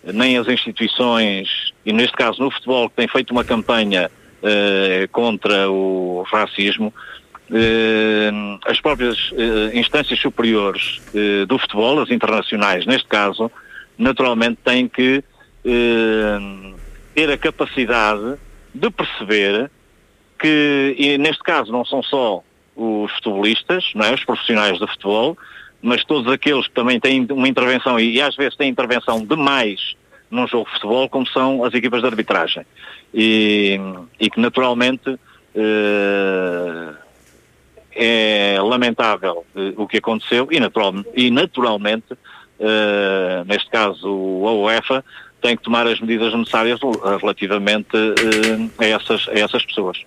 nem 0.02 0.38
as 0.38 0.48
instituições, 0.48 1.72
e 1.84 1.92
neste 1.92 2.16
caso 2.16 2.42
no 2.42 2.50
futebol, 2.50 2.88
que 2.88 2.96
tem 2.96 3.06
feito 3.06 3.30
uma 3.32 3.44
campanha 3.44 4.10
uh, 4.42 5.08
contra 5.12 5.70
o 5.70 6.22
racismo, 6.22 6.88
uh, 6.88 7.10
as 8.64 8.80
próprias 8.80 9.30
uh, 9.32 9.76
instâncias 9.76 10.18
superiores 10.20 11.00
do 11.48 11.58
futebol, 11.58 12.00
as 12.00 12.10
internacionais 12.10 12.86
neste 12.86 13.08
caso, 13.08 13.50
naturalmente 13.98 14.58
têm 14.64 14.88
que 14.88 15.22
ter 17.14 17.30
a 17.30 17.36
capacidade 17.36 18.38
de 18.74 18.90
perceber 18.90 19.70
que, 20.38 20.94
e 20.96 21.18
neste 21.18 21.42
caso 21.42 21.70
não 21.70 21.84
são 21.84 22.02
só 22.02 22.42
os 22.74 23.12
futebolistas, 23.12 23.90
não 23.94 24.06
é? 24.06 24.14
os 24.14 24.24
profissionais 24.24 24.78
do 24.78 24.88
futebol, 24.88 25.36
mas 25.82 26.04
todos 26.04 26.32
aqueles 26.32 26.66
que 26.66 26.74
também 26.74 26.98
têm 26.98 27.26
uma 27.30 27.48
intervenção 27.48 27.98
e 27.98 28.20
às 28.20 28.34
vezes 28.36 28.56
têm 28.56 28.68
intervenção 28.68 29.24
demais 29.24 29.94
num 30.30 30.46
jogo 30.46 30.66
de 30.66 30.72
futebol, 30.72 31.08
como 31.08 31.26
são 31.26 31.64
as 31.64 31.74
equipas 31.74 32.00
de 32.00 32.06
arbitragem. 32.06 32.64
E, 33.12 33.78
e 34.18 34.30
que 34.30 34.40
naturalmente 34.40 35.18
eh, 35.54 36.92
é 38.00 38.58
lamentável 38.62 39.44
eh, 39.54 39.74
o 39.76 39.86
que 39.86 39.98
aconteceu 39.98 40.48
e, 40.50 40.58
natural, 40.58 40.94
e 41.14 41.30
naturalmente, 41.30 42.16
eh, 42.58 43.42
neste 43.46 43.68
caso 43.70 44.08
a 44.08 44.52
UEFA, 44.52 45.04
tem 45.42 45.56
que 45.56 45.62
tomar 45.62 45.86
as 45.86 46.00
medidas 46.00 46.32
necessárias 46.34 46.80
relativamente 47.20 47.88
a, 48.78 48.84
essas, 48.84 49.28
a 49.28 49.38
essas 49.38 49.64
pessoas. 49.64 49.98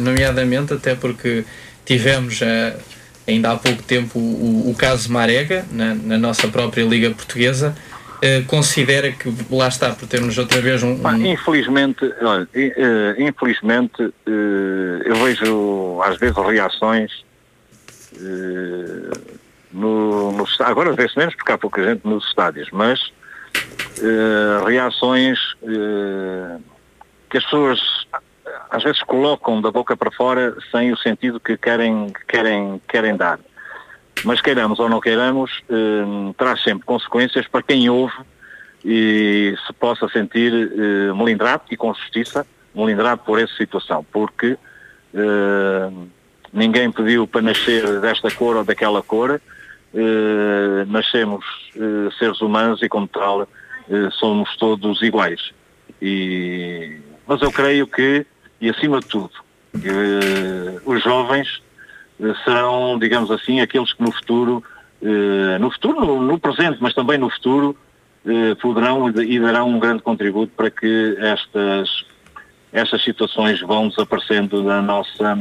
Nomeadamente 0.00 0.74
até 0.74 0.96
porque 0.96 1.44
tivemos 1.84 2.40
ainda 3.26 3.52
há 3.52 3.56
pouco 3.56 3.80
tempo 3.84 4.18
o, 4.18 4.70
o 4.70 4.74
caso 4.74 5.12
Marega 5.12 5.64
na, 5.70 5.94
na 5.94 6.18
nossa 6.18 6.48
própria 6.48 6.82
Liga 6.82 7.10
Portuguesa 7.10 7.76
Uh, 8.18 8.44
considera 8.46 9.12
que 9.12 9.32
lá 9.48 9.68
está 9.68 9.94
por 9.94 10.08
termos 10.08 10.36
outra 10.38 10.60
vez 10.60 10.82
um. 10.82 10.94
um... 10.94 11.26
infelizmente, 11.26 12.04
olha, 12.20 12.42
uh, 12.44 13.22
infelizmente 13.22 14.02
uh, 14.02 15.02
eu 15.04 15.14
vejo 15.24 16.00
às 16.02 16.18
vezes 16.18 16.36
reações 16.36 17.24
no, 19.72 20.32
no, 20.32 20.44
agora 20.60 20.92
vê-se 20.94 21.16
menos 21.16 21.36
porque 21.36 21.52
há 21.52 21.58
pouca 21.58 21.84
gente 21.84 22.04
nos 22.04 22.26
estádios, 22.26 22.68
mas 22.72 23.12
reações 24.66 25.38
que 27.30 27.36
as 27.36 27.44
pessoas 27.44 27.78
às 28.70 28.82
vezes 28.82 29.02
colocam 29.02 29.60
da 29.60 29.70
boca 29.70 29.96
para 29.96 30.10
fora 30.10 30.56
sem 30.72 30.92
o 30.92 30.96
sentido 30.96 31.38
que 31.38 31.56
querem, 31.56 32.12
querem, 32.26 32.80
querem 32.88 33.16
dar 33.16 33.38
mas 34.24 34.40
queiramos 34.40 34.78
ou 34.78 34.88
não 34.88 35.00
queiramos, 35.00 35.62
eh, 35.68 36.32
traz 36.36 36.62
sempre 36.62 36.84
consequências 36.84 37.46
para 37.46 37.62
quem 37.62 37.88
ouve 37.88 38.14
e 38.84 39.54
se 39.66 39.72
possa 39.72 40.08
sentir 40.08 40.52
eh, 40.52 41.12
melindrado 41.12 41.64
e 41.70 41.76
com 41.76 41.92
justiça, 41.94 42.46
melindrado 42.74 43.22
por 43.24 43.38
essa 43.38 43.54
situação, 43.54 44.04
porque 44.12 44.56
eh, 45.14 45.90
ninguém 46.52 46.90
pediu 46.90 47.26
para 47.26 47.42
nascer 47.42 48.00
desta 48.00 48.30
cor 48.30 48.56
ou 48.56 48.64
daquela 48.64 49.02
cor 49.02 49.40
eh, 49.94 50.84
nascemos 50.86 51.44
seres 52.18 52.40
humanos 52.40 52.82
e 52.82 52.88
como 52.88 53.08
tal 53.08 53.48
somos 54.12 54.54
todos 54.58 55.00
iguais. 55.00 55.52
E, 56.02 56.98
mas 57.26 57.40
eu 57.40 57.50
creio 57.50 57.86
que, 57.86 58.26
e 58.60 58.68
acima 58.68 59.00
de 59.00 59.06
tudo, 59.06 59.30
os 60.84 61.02
jovens 61.02 61.62
serão, 62.44 62.98
digamos 62.98 63.30
assim, 63.30 63.60
aqueles 63.60 63.92
que 63.92 64.02
no 64.02 64.12
futuro, 64.12 64.62
eh, 65.02 65.58
no 65.58 65.70
futuro, 65.70 66.04
no, 66.04 66.20
no 66.22 66.38
presente, 66.38 66.78
mas 66.80 66.94
também 66.94 67.18
no 67.18 67.30
futuro, 67.30 67.76
eh, 68.26 68.54
poderão 68.56 69.08
e 69.08 69.38
darão 69.38 69.68
um 69.68 69.78
grande 69.78 70.02
contributo 70.02 70.52
para 70.56 70.70
que 70.70 71.16
estas 71.18 72.04
estas 72.70 73.02
situações 73.02 73.60
vão 73.62 73.88
desaparecendo 73.88 74.62
da 74.62 74.82
nossa 74.82 75.34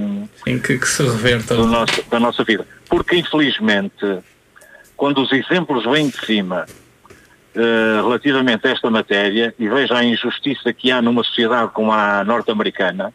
em 0.46 0.60
que, 0.60 0.78
que 0.78 0.88
se 0.88 1.04
reverta? 1.04 1.56
do 1.56 1.68
nosso, 1.68 2.02
da 2.10 2.20
nossa 2.22 2.42
vida. 2.44 2.66
Porque 2.90 3.18
infelizmente 3.18 4.22
quando 4.96 5.22
os 5.22 5.32
exemplos 5.32 5.84
vêm 5.86 6.10
de 6.10 6.26
cima 6.26 6.66
uh, 7.56 8.08
relativamente 8.08 8.68
a 8.68 8.72
esta 8.72 8.90
matéria 8.90 9.54
e 9.60 9.68
veja 9.68 9.98
a 9.98 10.04
injustiça 10.04 10.72
que 10.74 10.90
há 10.90 11.02
numa 11.02 11.24
sociedade 11.24 11.72
como 11.74 11.92
a 11.92 12.24
norte-americana 12.24 13.14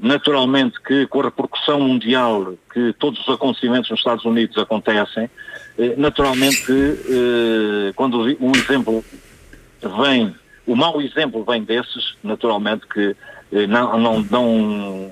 naturalmente 0.00 0.80
que 0.80 1.06
com 1.06 1.20
a 1.20 1.24
repercussão 1.24 1.80
mundial 1.80 2.54
que 2.72 2.94
todos 2.98 3.20
os 3.20 3.34
acontecimentos 3.34 3.90
nos 3.90 4.00
Estados 4.00 4.24
Unidos 4.24 4.56
acontecem 4.56 5.24
uh, 5.26 5.30
naturalmente 5.98 6.64
que 6.64 7.92
quando 7.94 8.20
o 8.20 8.56
exemplo 8.56 9.04
vem 9.82 10.34
o 10.70 10.76
mau 10.76 11.00
exemplo 11.02 11.44
vem 11.44 11.64
desses, 11.64 12.14
naturalmente, 12.22 12.86
que 12.86 13.16
eh, 13.52 13.66
não, 13.66 13.98
não 13.98 14.22
dão 14.22 14.48
um, 14.48 15.10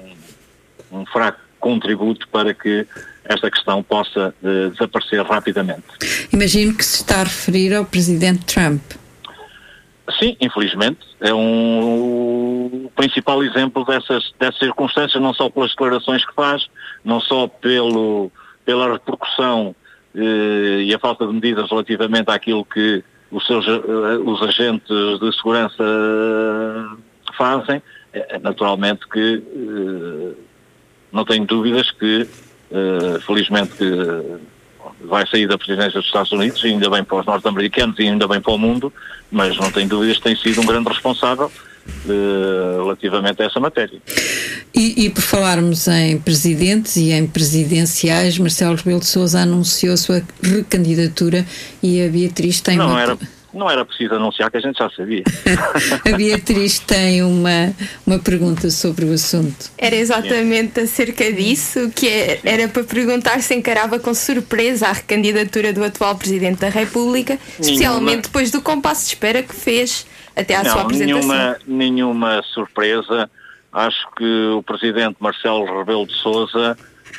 um, 0.92 1.06
fraco 1.06 1.40
contributo 1.58 2.28
para 2.28 2.54
que 2.54 2.86
esta 3.24 3.50
questão 3.50 3.82
possa 3.82 4.32
eh, 4.44 4.68
desaparecer 4.70 5.20
rapidamente. 5.22 5.82
Imagino 6.32 6.74
que 6.76 6.84
se 6.84 7.02
está 7.02 7.22
a 7.22 7.24
referir 7.24 7.74
ao 7.74 7.84
Presidente 7.84 8.44
Trump. 8.44 8.80
Sim, 10.20 10.36
infelizmente. 10.40 11.00
É 11.20 11.34
um 11.34 12.47
principal 12.98 13.44
exemplo 13.44 13.84
dessas, 13.84 14.34
dessas 14.40 14.58
circunstâncias, 14.58 15.22
não 15.22 15.32
só 15.32 15.48
pelas 15.48 15.70
declarações 15.70 16.24
que 16.24 16.34
faz, 16.34 16.68
não 17.04 17.20
só 17.20 17.46
pelo, 17.46 18.30
pela 18.64 18.92
repercussão 18.92 19.74
eh, 20.16 20.82
e 20.82 20.92
a 20.92 20.98
falta 20.98 21.24
de 21.24 21.32
medidas 21.32 21.70
relativamente 21.70 22.28
àquilo 22.28 22.64
que 22.64 23.04
os 23.30 23.46
seus 23.46 23.64
eh, 23.68 24.18
os 24.24 24.42
agentes 24.42 24.88
de 25.20 25.36
segurança 25.36 25.84
fazem, 27.36 27.80
é, 28.12 28.34
é 28.34 28.38
naturalmente 28.40 29.08
que 29.08 29.44
eh, 29.44 30.42
não 31.12 31.24
tenho 31.24 31.46
dúvidas 31.46 31.92
que 31.92 32.28
eh, 32.72 33.20
felizmente 33.24 33.76
que 33.76 34.38
vai 35.06 35.24
sair 35.28 35.46
da 35.46 35.56
presidência 35.56 36.00
dos 36.00 36.06
Estados 36.06 36.32
Unidos, 36.32 36.64
ainda 36.64 36.90
bem 36.90 37.04
para 37.04 37.20
os 37.20 37.26
norte-americanos 37.26 37.96
e 38.00 38.08
ainda 38.08 38.26
bem 38.26 38.40
para 38.40 38.52
o 38.52 38.58
mundo, 38.58 38.92
mas 39.30 39.56
não 39.56 39.70
tenho 39.70 39.88
dúvidas 39.88 40.16
que 40.16 40.24
tem 40.24 40.34
sido 40.34 40.60
um 40.60 40.66
grande 40.66 40.88
responsável 40.88 41.48
relativamente 42.76 43.42
a 43.42 43.46
essa 43.46 43.60
matéria. 43.60 44.00
E, 44.74 45.06
e, 45.06 45.10
por 45.10 45.22
falarmos 45.22 45.88
em 45.88 46.18
presidentes 46.18 46.96
e 46.96 47.10
em 47.10 47.26
presidenciais, 47.26 48.38
Marcelo 48.38 48.76
Rebelo 48.76 49.00
de 49.00 49.06
Sousa 49.06 49.40
anunciou 49.40 49.96
sua 49.96 50.22
recandidatura 50.42 51.44
e 51.82 52.02
a 52.02 52.08
Beatriz 52.08 52.60
tem 52.60 52.76
não 52.76 52.90
uma... 52.90 53.02
Era, 53.02 53.18
não 53.52 53.70
era 53.70 53.84
preciso 53.84 54.14
anunciar, 54.14 54.50
que 54.50 54.58
a 54.58 54.60
gente 54.60 54.78
já 54.78 54.90
sabia. 54.90 55.24
a 56.06 56.16
Beatriz 56.16 56.78
tem 56.78 57.22
uma, 57.22 57.74
uma 58.06 58.18
pergunta 58.18 58.70
sobre 58.70 59.04
o 59.06 59.12
assunto. 59.12 59.70
Era 59.76 59.96
exatamente 59.96 60.80
acerca 60.80 61.32
disso, 61.32 61.90
que 61.94 62.08
é, 62.08 62.40
era 62.44 62.68
para 62.68 62.84
perguntar 62.84 63.40
se 63.42 63.54
encarava 63.54 63.98
com 63.98 64.14
surpresa 64.14 64.88
a 64.88 64.92
recandidatura 64.92 65.72
do 65.72 65.82
atual 65.82 66.16
Presidente 66.16 66.60
da 66.60 66.68
República, 66.68 67.38
especialmente 67.58 68.04
nenhuma. 68.04 68.22
depois 68.22 68.50
do 68.50 68.60
compasso 68.60 69.02
de 69.02 69.08
espera 69.08 69.42
que 69.42 69.54
fez 69.54 70.06
até 70.38 70.56
à 70.56 70.62
não, 70.62 70.70
sua 70.70 70.82
apresentação. 70.82 71.28
Nenhuma, 71.28 71.56
nenhuma 71.66 72.42
surpresa 72.42 73.30
Acho 73.72 74.08
que 74.16 74.46
o 74.48 74.62
presidente 74.62 75.16
Marcelo 75.20 75.78
Rebelo 75.78 76.06
de 76.06 76.14
Sousa 76.14 76.76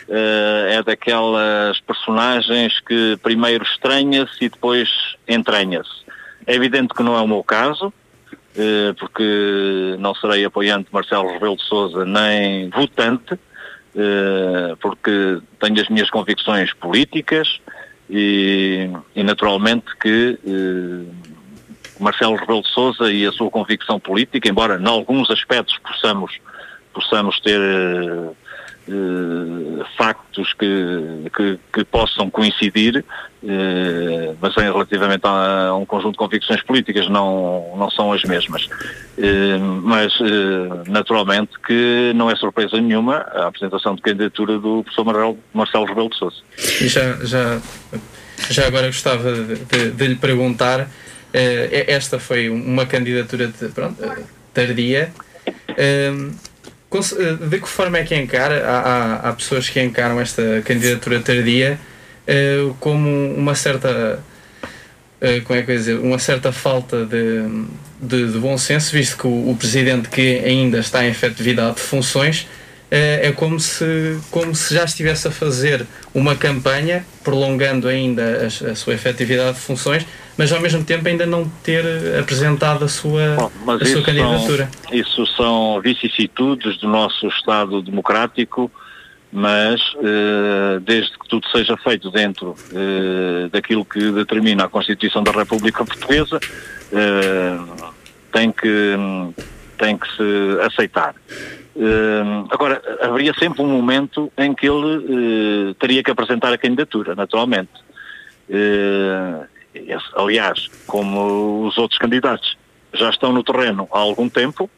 uh, 0.07 0.67
é 0.67 0.81
daquelas 0.81 1.79
personagens 1.81 2.79
que 2.79 3.17
primeiro 3.21 3.63
estranha-se 3.63 4.45
e 4.45 4.49
depois 4.49 4.89
entranha-se. 5.27 6.03
É 6.47 6.55
evidente 6.55 6.93
que 6.93 7.03
não 7.03 7.15
é 7.15 7.21
o 7.21 7.27
meu 7.27 7.43
caso, 7.43 7.87
uh, 7.87 8.93
porque 8.97 9.95
não 9.99 10.15
serei 10.15 10.43
apoiante 10.43 10.85
de 10.87 10.93
Marcelo 10.93 11.31
Rebelo 11.31 11.55
de 11.55 11.63
Sousa 11.63 12.03
nem 12.03 12.69
votante, 12.71 13.35
uh, 13.35 14.75
porque 14.81 15.39
tenho 15.59 15.81
as 15.81 15.87
minhas 15.87 16.09
convicções 16.09 16.73
políticas 16.73 17.61
e, 18.09 18.89
e 19.15 19.23
naturalmente 19.23 19.95
que 20.01 20.39
Marcelo 21.99 22.35
Rebelo 22.35 22.61
de 22.61 22.69
Sousa 22.69 23.11
e 23.11 23.25
a 23.25 23.31
sua 23.31 23.49
convicção 23.49 23.99
política, 23.99 24.49
embora 24.49 24.79
em 24.79 24.87
alguns 24.87 25.29
aspectos 25.29 25.77
possamos, 25.79 26.31
possamos 26.93 27.39
ter 27.41 27.59
uh, 28.89 29.85
factos 29.97 30.53
que, 30.53 31.29
que, 31.35 31.59
que, 31.73 31.83
possam 31.85 32.29
coincidir, 32.29 33.03
uh, 33.43 34.37
mas 34.41 34.57
em 34.57 34.61
relativamente 34.61 35.21
a, 35.25 35.75
um 35.75 35.85
conjunto 35.85 36.13
de 36.13 36.17
convicções 36.17 36.61
políticas 36.63 37.07
não, 37.09 37.73
não 37.77 37.89
são 37.91 38.11
as 38.11 38.23
mesmas. 38.23 38.65
Uh, 38.65 39.59
mas, 39.83 40.13
naturalmente, 40.87 41.51
que 41.65 42.11
não 42.15 42.29
é 42.29 42.35
surpresa 42.35 42.79
nenhuma 42.79 43.17
a 43.33 43.47
apresentação 43.47 43.95
de 43.95 44.01
candidatura 44.01 44.57
do 44.57 44.83
professor 44.83 45.37
Marcelo, 45.53 45.85
Rebelo 45.85 46.09
de 46.09 46.17
Sousa. 46.17 46.37
Já, 46.57 47.25
já, 47.25 47.61
já 48.49 48.67
agora 48.67 48.87
gostava 48.87 49.33
de, 49.33 49.55
de, 49.55 49.91
de 49.91 50.07
lhe 50.07 50.15
perguntar 50.15 50.87
esta 51.31 52.19
foi 52.19 52.49
uma 52.49 52.85
candidatura 52.85 53.47
de, 53.47 53.67
pronto, 53.69 54.01
tardia. 54.53 55.11
Uh, 55.69 56.33
de 57.49 57.59
que 57.59 57.67
forma 57.67 57.99
é 57.99 58.03
que 58.03 58.15
encara? 58.15 58.65
Há, 58.65 58.79
há, 58.79 59.29
há, 59.29 59.33
pessoas 59.33 59.69
que 59.69 59.79
encaram 59.79 60.19
esta 60.19 60.61
candidatura 60.65 61.19
tardia 61.19 61.79
como 62.79 63.33
uma 63.35 63.53
certa. 63.53 64.19
como 65.45 65.59
é 65.59 65.63
que 65.63 65.71
eu 65.71 65.77
dizer? 65.77 65.99
Uma 65.99 66.17
certa 66.17 66.51
falta 66.51 67.05
de, 67.05 67.43
de, 68.01 68.31
de 68.31 68.39
bom 68.39 68.57
senso, 68.57 68.91
visto 68.91 69.17
que 69.17 69.27
o, 69.27 69.51
o, 69.51 69.55
presidente 69.55 70.09
que 70.09 70.39
ainda 70.39 70.79
está 70.79 71.05
em 71.05 71.09
efetividade 71.09 71.75
de 71.75 71.81
funções 71.81 72.47
é 72.89 73.31
como 73.35 73.59
se, 73.59 74.17
como 74.31 74.55
se 74.55 74.73
já 74.73 74.83
estivesse 74.83 75.27
a 75.27 75.31
fazer 75.31 75.85
uma 76.11 76.35
campanha, 76.35 77.05
prolongando 77.23 77.87
ainda 77.87 78.41
a, 78.41 78.71
a 78.71 78.75
sua 78.75 78.95
efetividade 78.95 79.57
de 79.57 79.61
funções, 79.61 80.07
mas 80.39 80.53
ao 80.53 80.61
mesmo 80.61 80.81
tempo 80.85 81.05
ainda 81.05 81.25
não 81.25 81.49
ter 81.65 81.83
apresentado 82.17 82.85
a 82.85 82.87
sua, 82.87 83.35
Bom, 83.35 83.73
a 83.73 83.85
sua 83.85 84.01
candidatura. 84.01 84.69
São, 84.87 84.97
isso 84.97 85.25
são 85.35 85.81
vicissitudes 85.81 86.77
do 86.77 86.87
nosso 86.87 87.27
Estado 87.27 87.81
democrático, 87.81 88.71
mas 89.33 89.81
eh, 89.97 90.79
desde 90.81 91.11
que 91.19 91.27
tudo 91.27 91.45
seja 91.49 91.75
feito 91.75 92.09
dentro 92.09 92.55
eh, 92.73 93.49
daquilo 93.51 93.83
que 93.83 94.13
determina 94.13 94.63
a 94.63 94.69
Constituição 94.69 95.23
da 95.23 95.31
República 95.33 95.83
Portuguesa, 95.83 96.39
eh, 96.93 97.57
tem, 98.31 98.49
que, 98.49 98.95
tem 99.77 99.97
que 99.97 100.07
se 100.15 100.61
aceitar. 100.61 101.15
agora, 102.49 102.81
haveria 103.01 103.33
sempre 103.33 103.61
um 103.61 103.67
momento 103.67 104.31
em 104.37 104.55
que 104.55 104.69
ele 104.69 105.75
teria 105.77 106.01
que 106.01 106.09
apresentar 106.11 106.53
a 106.53 106.57
candidatura, 106.57 107.13
naturalmente. 107.13 107.71
Aliás, 110.15 110.67
como 110.85 111.65
os 111.67 111.77
outros 111.77 111.99
candidatos 111.99 112.57
já 112.93 113.09
estão 113.09 113.31
no 113.31 113.43
terreno 113.43 113.87
há 113.91 113.99
algum 113.99 114.29
tempo, 114.29 114.69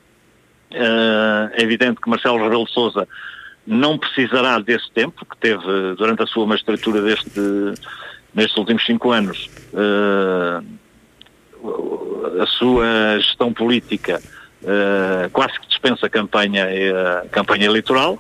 eh, 0.72 1.52
é 1.54 1.62
evidente 1.62 2.00
que 2.02 2.10
Marcelo 2.10 2.42
Rebelo 2.42 2.66
de 2.66 2.72
Sousa 2.72 3.08
não 3.66 3.98
precisará 3.98 4.60
desse 4.60 4.90
tempo 4.92 5.26
que 5.26 5.38
teve 5.38 5.96
durante 5.98 6.24
a 6.24 6.28
sua 6.28 6.46
magistratura 6.48 7.02
deste, 7.02 7.40
nestes 8.34 8.58
últimos 8.58 8.86
cinco 8.86 9.12
anos. 9.12 9.50
Eh, 9.74 10.62
a 12.42 12.46
sua 12.48 13.20
gestão 13.20 13.54
política 13.54 14.22
eh, 14.64 15.30
quase 15.32 15.60
que 15.60 15.68
dispensa 15.68 16.08
a 16.08 16.10
campanha, 16.10 16.68
a 17.24 17.28
campanha 17.30 17.66
eleitoral, 17.66 18.20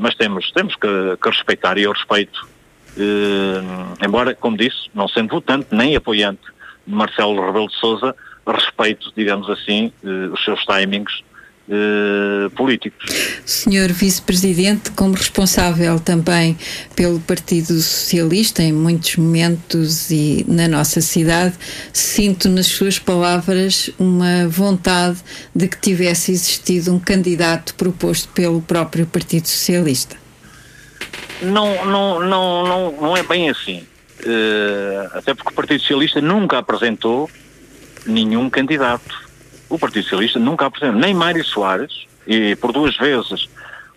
mas 0.00 0.14
temos, 0.14 0.50
temos 0.52 0.76
que, 0.76 1.16
que 1.20 1.28
respeitar 1.28 1.76
e 1.76 1.82
eu 1.82 1.92
respeito 1.92 2.48
Uh, 2.96 4.04
embora, 4.04 4.34
como 4.34 4.56
disse, 4.56 4.88
não 4.94 5.08
sendo 5.08 5.30
votante 5.30 5.68
nem 5.72 5.96
apoiante 5.96 6.42
de 6.86 6.94
Marcelo 6.94 7.44
Rebelo 7.44 7.68
de 7.68 7.76
Sousa, 7.76 8.14
respeito, 8.46 9.12
digamos 9.16 9.48
assim, 9.48 9.92
uh, 10.02 10.32
os 10.32 10.44
seus 10.44 10.64
timings 10.64 11.22
uh, 11.68 12.50
políticos. 12.50 13.04
Senhor 13.44 13.90
Vice-Presidente, 13.92 14.90
como 14.92 15.14
responsável 15.14 15.98
também 15.98 16.56
pelo 16.94 17.20
Partido 17.20 17.74
Socialista 17.74 18.62
em 18.62 18.72
muitos 18.72 19.16
momentos 19.16 20.10
e 20.10 20.44
na 20.46 20.68
nossa 20.68 21.00
cidade, 21.00 21.54
sinto 21.92 22.48
nas 22.48 22.66
suas 22.66 22.98
palavras 22.98 23.90
uma 23.98 24.48
vontade 24.48 25.18
de 25.54 25.68
que 25.68 25.78
tivesse 25.78 26.32
existido 26.32 26.94
um 26.94 26.98
candidato 26.98 27.74
proposto 27.74 28.28
pelo 28.32 28.60
próprio 28.60 29.06
Partido 29.06 29.48
Socialista. 29.48 30.23
Não, 31.42 31.84
não, 31.84 32.20
não, 32.20 32.66
não, 32.66 32.92
não 32.92 33.16
é 33.16 33.22
bem 33.22 33.50
assim. 33.50 33.86
Uh, 34.20 35.18
até 35.18 35.34
porque 35.34 35.50
o 35.52 35.54
Partido 35.54 35.80
Socialista 35.80 36.20
nunca 36.20 36.58
apresentou 36.58 37.28
nenhum 38.06 38.48
candidato. 38.48 39.22
O 39.68 39.78
Partido 39.78 40.04
Socialista 40.04 40.38
nunca 40.38 40.66
apresentou, 40.66 41.00
nem 41.00 41.12
Mário 41.12 41.44
Soares, 41.44 42.06
e 42.26 42.56
por 42.56 42.72
duas 42.72 42.96
vezes, 42.96 43.48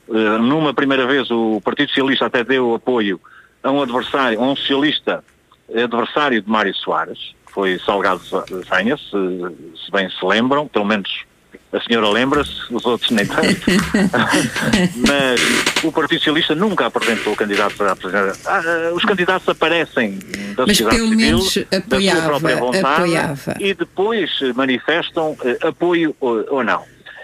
uh, 0.07 0.37
numa 0.39 0.73
primeira 0.73 1.05
vez 1.05 1.29
o 1.31 1.61
Partido 1.61 1.89
Socialista 1.89 2.25
até 2.25 2.43
deu 2.43 2.75
apoio 2.75 3.21
a 3.63 3.71
um 3.71 3.81
adversário, 3.81 4.39
a 4.39 4.43
um 4.43 4.55
socialista 4.55 5.23
adversário 5.69 6.41
de 6.41 6.49
Mário 6.49 6.73
Soares, 6.75 7.35
foi 7.47 7.79
Salgado 7.79 8.21
Zanha, 8.69 8.97
se, 8.97 9.85
se 9.85 9.91
bem 9.91 10.09
se 10.09 10.25
lembram, 10.25 10.67
pelo 10.67 10.85
menos 10.85 11.25
a 11.71 11.81
senhora 11.81 12.09
lembra-se, 12.09 12.51
os 12.71 12.85
outros 12.85 13.11
nem 13.11 13.25
tanto. 13.25 13.41
Mas 15.07 15.83
o 15.83 15.91
Partido 15.91 16.19
Socialista 16.19 16.55
nunca 16.55 16.85
apresentou 16.85 17.35
candidato 17.35 17.75
para 17.75 17.91
apresentar. 17.91 18.33
Ah, 18.45 18.91
os 18.93 19.03
candidatos 19.03 19.47
aparecem 19.49 20.17
da 20.55 20.65
Mas 20.65 20.77
sociedade 20.77 20.97
pelo 20.97 21.09
civil, 21.09 21.17
menos 21.17 21.57
da 21.87 22.01
sua 22.01 22.21
própria 22.21 22.55
vontade, 22.57 22.85
apoiava. 22.85 23.55
e 23.59 23.73
depois 23.73 24.31
manifestam 24.55 25.31
uh, 25.31 25.67
apoio 25.67 26.15
ou, 26.19 26.45
ou 26.49 26.63
não. 26.63 26.83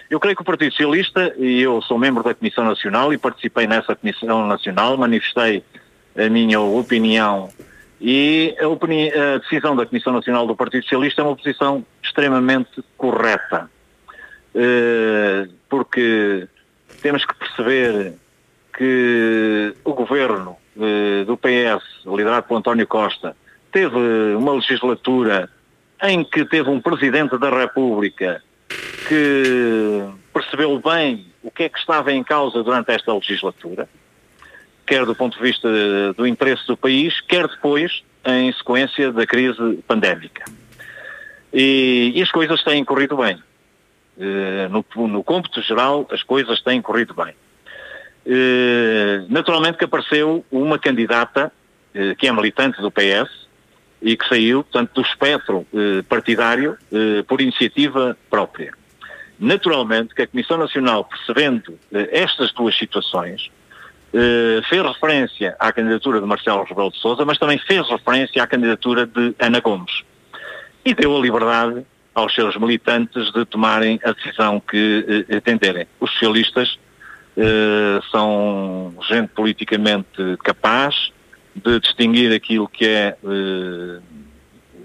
Eu 0.10 0.20
creio 0.20 0.36
que 0.36 0.42
o 0.42 0.46
Partido 0.46 0.72
Socialista, 0.72 1.34
e 1.38 1.62
eu 1.62 1.82
sou 1.82 1.98
membro 1.98 2.24
da 2.24 2.36
Comissão 2.36 2.64
Nacional 2.64 3.14
e 3.14 3.18
participei 3.18 3.66
nessa 3.66 3.96
Comissão 3.96 4.46
Nacional, 4.46 4.96
manifestei 4.98 5.64
a 6.16 6.30
minha 6.30 6.60
opinião 6.60 7.50
e 8.06 8.54
a, 8.60 8.68
opini 8.68 9.10
a, 9.14 9.38
decisão 9.38 9.78
da 9.78 9.86
Comissão 9.86 10.12
Nacional 10.12 10.46
do 10.46 10.56
Partido 10.56 10.84
Socialista 10.84 11.22
é 11.22 11.26
uma 11.26 11.38
posição 11.38 11.86
extremamente 12.04 12.84
correta. 12.98 13.72
Uh, 14.56 15.51
porque 15.68 16.47
temos 17.01 17.26
que 17.26 17.34
perceber 17.34 18.14
que 18.78 19.74
o 19.84 19.93
governo 19.93 20.58
uh, 20.76 21.26
do 21.26 21.38
PS, 21.38 21.84
liderado 22.06 22.47
por 22.47 22.58
António 22.58 22.88
Costa, 22.88 23.36
teve 23.72 23.97
uma 24.36 24.54
legislatura 24.54 25.49
em 26.04 26.24
que 26.24 26.45
teve 26.45 26.70
um 26.70 26.80
Presidente 26.80 27.38
da 27.38 27.49
República 27.49 28.43
que 29.08 30.04
percebeu 30.34 30.80
bem 30.80 31.28
o 31.41 31.51
que 31.51 31.64
é 31.64 31.70
que 31.70 31.80
estava 31.80 32.12
em 32.12 32.24
causa 32.24 32.64
durante 32.64 32.91
esta 32.91 33.14
legislatura, 33.14 33.89
quer 34.86 35.06
do 35.06 35.16
ponto 35.16 35.38
de 35.38 35.43
vista 35.43 36.14
do 36.14 36.26
interesse 36.26 36.66
do 36.68 36.78
país, 36.78 37.20
quer 37.22 37.47
depois 37.47 38.04
em 38.26 38.51
sequência 38.54 39.12
da 39.12 39.26
crise 39.26 39.84
pandémica. 39.88 40.45
E, 41.54 42.12
e 42.16 42.22
as 42.22 42.32
coisas 42.32 42.64
têm 42.64 42.84
corrido 42.84 43.18
bem. 43.18 43.41
Uh, 44.16 44.70
no, 44.70 45.07
no 45.07 45.24
cômputo 45.24 45.59
geral, 45.61 46.07
as 46.11 46.22
coisas 46.22 46.61
têm 46.61 46.82
corrido 46.82 47.16
bem. 47.16 47.34
Uh, 48.26 49.26
naturalmente 49.28 49.78
que 49.78 49.86
apareceu 49.86 50.45
uma 50.51 50.78
candidata 50.78 51.51
uh, 51.95 52.16
que 52.16 52.28
é 52.28 52.32
militante 52.32 52.80
do 52.80 52.91
PS 52.91 53.47
e 54.01 54.16
que 54.16 54.28
saiu, 54.28 54.64
portanto, 54.64 54.91
do 54.93 55.01
espectro 55.01 55.66
partidário 56.09 56.78
por 57.26 57.39
iniciativa 57.39 58.18
própria. 58.30 58.74
Naturalmente 59.39 60.14
que 60.14 60.24
a 60.24 60.28
Comissão 60.28 60.57
Nacional, 60.57 61.05
percebendo 61.05 61.80
estas 62.11 62.51
duas 62.51 62.78
situações, 62.78 63.49
fez 64.68 64.84
referência 64.86 65.55
à 65.57 65.72
candidatura 65.72 66.20
de 66.20 66.28
Marcelo 66.28 66.66
Rebelo 66.66 66.91
de 66.91 66.97
Sousa, 66.97 67.24
mas 67.24 67.38
também 67.38 67.57
fez 67.59 67.88
referência 67.88 68.43
à 68.43 68.45
candidatura 68.45 69.05
de 69.05 69.34
Ana 69.39 69.61
Gomes. 69.61 70.03
E 70.84 70.93
deu 70.93 71.16
a 71.16 71.22
liberdade 71.22 71.86
aos 72.14 72.34
seus 72.34 72.55
militantes 72.57 73.32
de 73.32 73.45
tomarem 73.45 73.99
a 74.03 74.11
decisão 74.11 74.59
que 74.59 75.26
eh, 75.30 75.38
entenderem. 75.38 75.88
Os 75.99 76.11
socialistas 76.11 76.78
eh, 77.36 77.99
são 78.11 78.93
gente 79.07 79.30
politicamente 79.30 80.38
capaz 80.43 81.11
de 81.55 81.80
distinguir 81.80 82.32
aquilo 82.32 82.68
que 82.68 82.86
é 82.86 83.18
eh, 83.24 83.99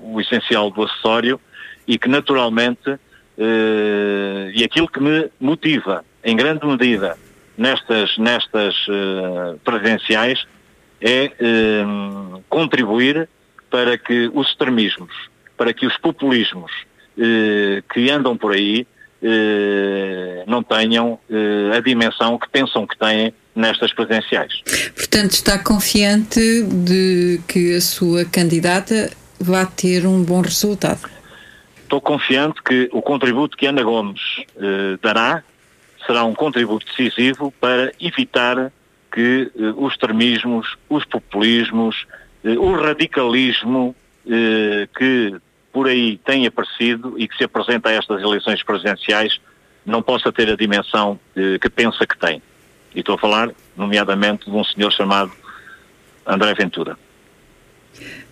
o 0.01 0.18
essencial 0.20 0.70
do 0.70 0.83
acessório 0.83 1.39
e 1.87 1.99
que 1.99 2.09
naturalmente, 2.09 2.99
eh, 3.37 4.51
e 4.55 4.64
aquilo 4.64 4.89
que 4.89 5.01
me 5.01 5.31
motiva 5.39 6.05
em 6.24 6.35
grande 6.35 6.66
medida 6.66 7.18
nestas, 7.57 8.16
nestas 8.16 8.74
presidenciais 9.64 10.47
é 11.01 11.31
contribuir 12.49 13.29
para 13.70 13.97
que 13.97 14.31
os 14.35 14.49
extremismos, 14.49 15.12
para 15.57 15.72
que 15.72 15.87
os 15.87 15.97
populismos 15.99 16.72
uh, 17.19 17.83
que 17.93 18.11
andam 18.11 18.37
por 18.37 18.53
aí 18.53 18.87
não 20.47 20.62
tenham 20.62 21.19
a 21.77 21.81
dimensão 21.81 22.39
que 22.39 22.49
pensam 22.49 22.87
que 22.87 22.97
têm 22.97 23.35
nestas 23.53 23.93
presidenciais. 23.93 24.62
Portanto, 24.95 25.33
está 25.33 25.59
confiante 25.59 26.62
de 26.62 27.41
que 27.49 27.75
a 27.75 27.81
sua 27.81 28.25
candidata 28.25 29.11
vai 29.41 29.66
ter 29.66 30.07
um 30.07 30.23
bom 30.23 30.41
resultado? 30.41 31.01
Estou 31.83 32.01
confiante 32.01 32.62
que 32.62 32.89
o 32.93 33.03
contributo 33.03 33.57
que 33.57 33.66
Ana 33.66 33.83
Gomes 33.83 34.21
dará 35.03 35.43
será 36.09 36.25
um 36.25 36.35
contributo 36.35 36.87
decisivo 36.87 37.53
para 37.61 37.93
evitar 38.01 38.73
que 39.12 39.51
eh, 39.55 39.75
os 39.77 39.93
extremismos, 39.93 40.77
os 40.89 41.05
populismos, 41.05 42.07
eh, 42.43 42.59
o 42.59 42.73
radicalismo 42.73 43.95
eh, 44.27 44.89
que 44.97 45.35
por 45.79 45.87
aí 45.87 46.18
tem 46.26 46.45
aparecido 46.45 47.14
e 47.16 47.29
que 47.29 47.37
se 47.37 47.45
apresenta 47.45 47.89
a 47.89 47.93
estas 47.93 48.20
eleições 48.20 48.61
presidenciais 48.64 49.39
não 49.87 50.03
possa 50.03 50.33
ter 50.33 50.51
a 50.51 50.57
dimensão 50.57 51.20
que 51.33 51.70
pensa 51.70 52.05
que 52.05 52.18
tem. 52.18 52.43
E 52.93 52.99
estou 52.99 53.14
a 53.14 53.18
falar, 53.18 53.53
nomeadamente, 53.76 54.47
de 54.47 54.51
um 54.51 54.64
senhor 54.64 54.91
chamado 54.91 55.31
André 56.26 56.53
Ventura. 56.55 56.99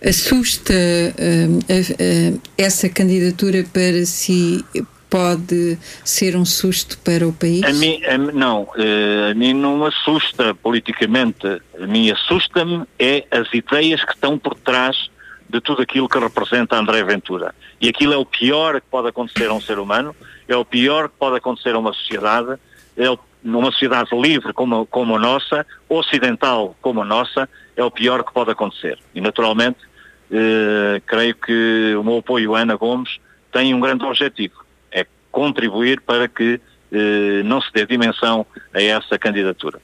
Assusta 0.04 0.72
uh, 0.72 1.56
uh, 1.56 2.34
uh, 2.34 2.42
essa 2.58 2.88
candidatura 2.88 3.64
para 3.72 4.04
si 4.04 4.64
pode 5.08 5.78
ser 6.04 6.34
um 6.34 6.44
susto 6.44 6.98
para 6.98 7.28
o 7.28 7.32
país? 7.32 7.62
A 7.62 7.72
mim, 7.74 8.02
a, 8.04 8.18
não, 8.18 8.68
eh, 8.76 9.30
a 9.30 9.34
mim 9.36 9.54
não 9.54 9.78
me 9.78 9.86
assusta 9.86 10.52
politicamente. 10.52 11.46
A 11.80 11.86
mim 11.86 12.10
assusta-me 12.10 12.84
é 12.98 13.24
as 13.30 13.46
ideias 13.54 14.04
que 14.04 14.12
estão 14.14 14.36
por 14.36 14.56
trás 14.56 15.08
de 15.48 15.60
tudo 15.60 15.82
aquilo 15.82 16.08
que 16.08 16.18
representa 16.18 16.76
André 16.76 17.02
Ventura. 17.04 17.54
E 17.80 17.88
aquilo 17.88 18.12
é 18.12 18.16
o 18.16 18.24
pior 18.24 18.80
que 18.80 18.86
pode 18.90 19.08
acontecer 19.08 19.48
a 19.48 19.52
um 19.52 19.60
ser 19.60 19.78
humano, 19.78 20.14
é 20.48 20.56
o 20.56 20.64
pior 20.64 21.08
que 21.08 21.16
pode 21.18 21.36
acontecer 21.36 21.74
a 21.74 21.78
uma 21.78 21.92
sociedade, 21.92 22.58
é 22.96 23.10
o, 23.10 23.18
numa 23.42 23.70
sociedade 23.70 24.10
livre 24.18 24.52
como, 24.52 24.86
como 24.86 25.16
a 25.16 25.18
nossa, 25.18 25.66
ocidental 25.88 26.76
como 26.80 27.02
a 27.02 27.04
nossa, 27.04 27.48
é 27.76 27.84
o 27.84 27.90
pior 27.90 28.24
que 28.24 28.32
pode 28.32 28.50
acontecer. 28.50 28.98
E 29.14 29.20
naturalmente, 29.20 29.78
eh, 30.30 31.00
creio 31.06 31.34
que 31.34 31.94
o 31.94 32.02
meu 32.02 32.18
apoio 32.18 32.54
a 32.54 32.60
Ana 32.60 32.76
Gomes 32.76 33.18
tem 33.52 33.72
um 33.72 33.80
grande 33.80 34.04
objetivo 34.04 34.66
contribuir 35.36 36.00
para 36.00 36.26
que 36.26 36.58
eh, 36.90 37.42
não 37.44 37.60
se 37.60 37.70
dê 37.70 37.84
dimensão 37.84 38.46
a 38.72 38.80
essa 38.80 39.18
candidatura. 39.18 39.78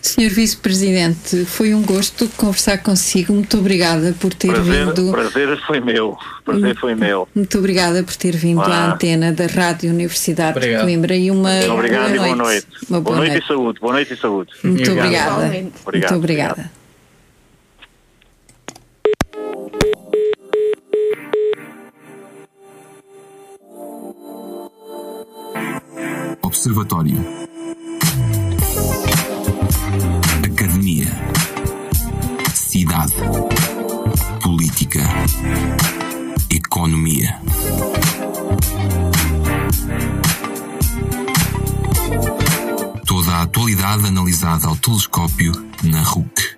Senhor 0.00 0.30
Vice-Presidente, 0.30 1.44
foi 1.44 1.74
um 1.74 1.82
gosto 1.82 2.28
conversar 2.36 2.78
consigo. 2.78 3.32
Muito 3.32 3.58
obrigada 3.58 4.14
por 4.18 4.32
ter 4.32 4.48
prazer, 4.48 4.86
vindo. 4.86 5.10
Prazer 5.10 5.60
foi 5.66 5.80
meu. 5.80 6.16
Prazer 6.44 6.76
foi 6.76 6.94
meu. 6.94 7.28
Muito 7.34 7.58
obrigada 7.58 8.02
por 8.02 8.16
ter 8.16 8.36
vindo 8.36 8.60
ah. 8.60 8.66
à 8.66 8.92
antena 8.92 9.32
da 9.32 9.46
Rádio 9.46 9.90
Universidade 9.90 10.58
Obrigado. 10.58 10.80
de 10.80 10.86
Coimbra 10.86 11.16
e 11.16 11.30
uma 11.30 11.50
Obrigado 11.70 12.14
boa 12.14 12.16
e 12.16 12.18
boa 12.18 12.36
noite. 12.36 12.66
Uma 12.88 13.00
boa, 13.00 13.16
boa 13.16 13.16
noite. 13.16 13.30
noite. 13.30 13.44
e 13.44 13.48
saúde. 13.48 13.80
Boa 13.80 13.92
noite 13.92 14.14
e 14.14 14.16
saúde. 14.16 14.52
Muito 14.62 14.92
obrigada. 14.92 15.44
Obrigado. 15.46 16.10
Muito 16.10 16.14
obrigada. 16.14 16.70
Observatório. 26.42 27.35
Economia. 36.50 37.40
Toda 43.06 43.32
a 43.32 43.42
atualidade 43.42 44.06
analisada 44.06 44.66
ao 44.66 44.76
telescópio 44.76 45.52
na 45.82 46.02
RUC. 46.02 46.55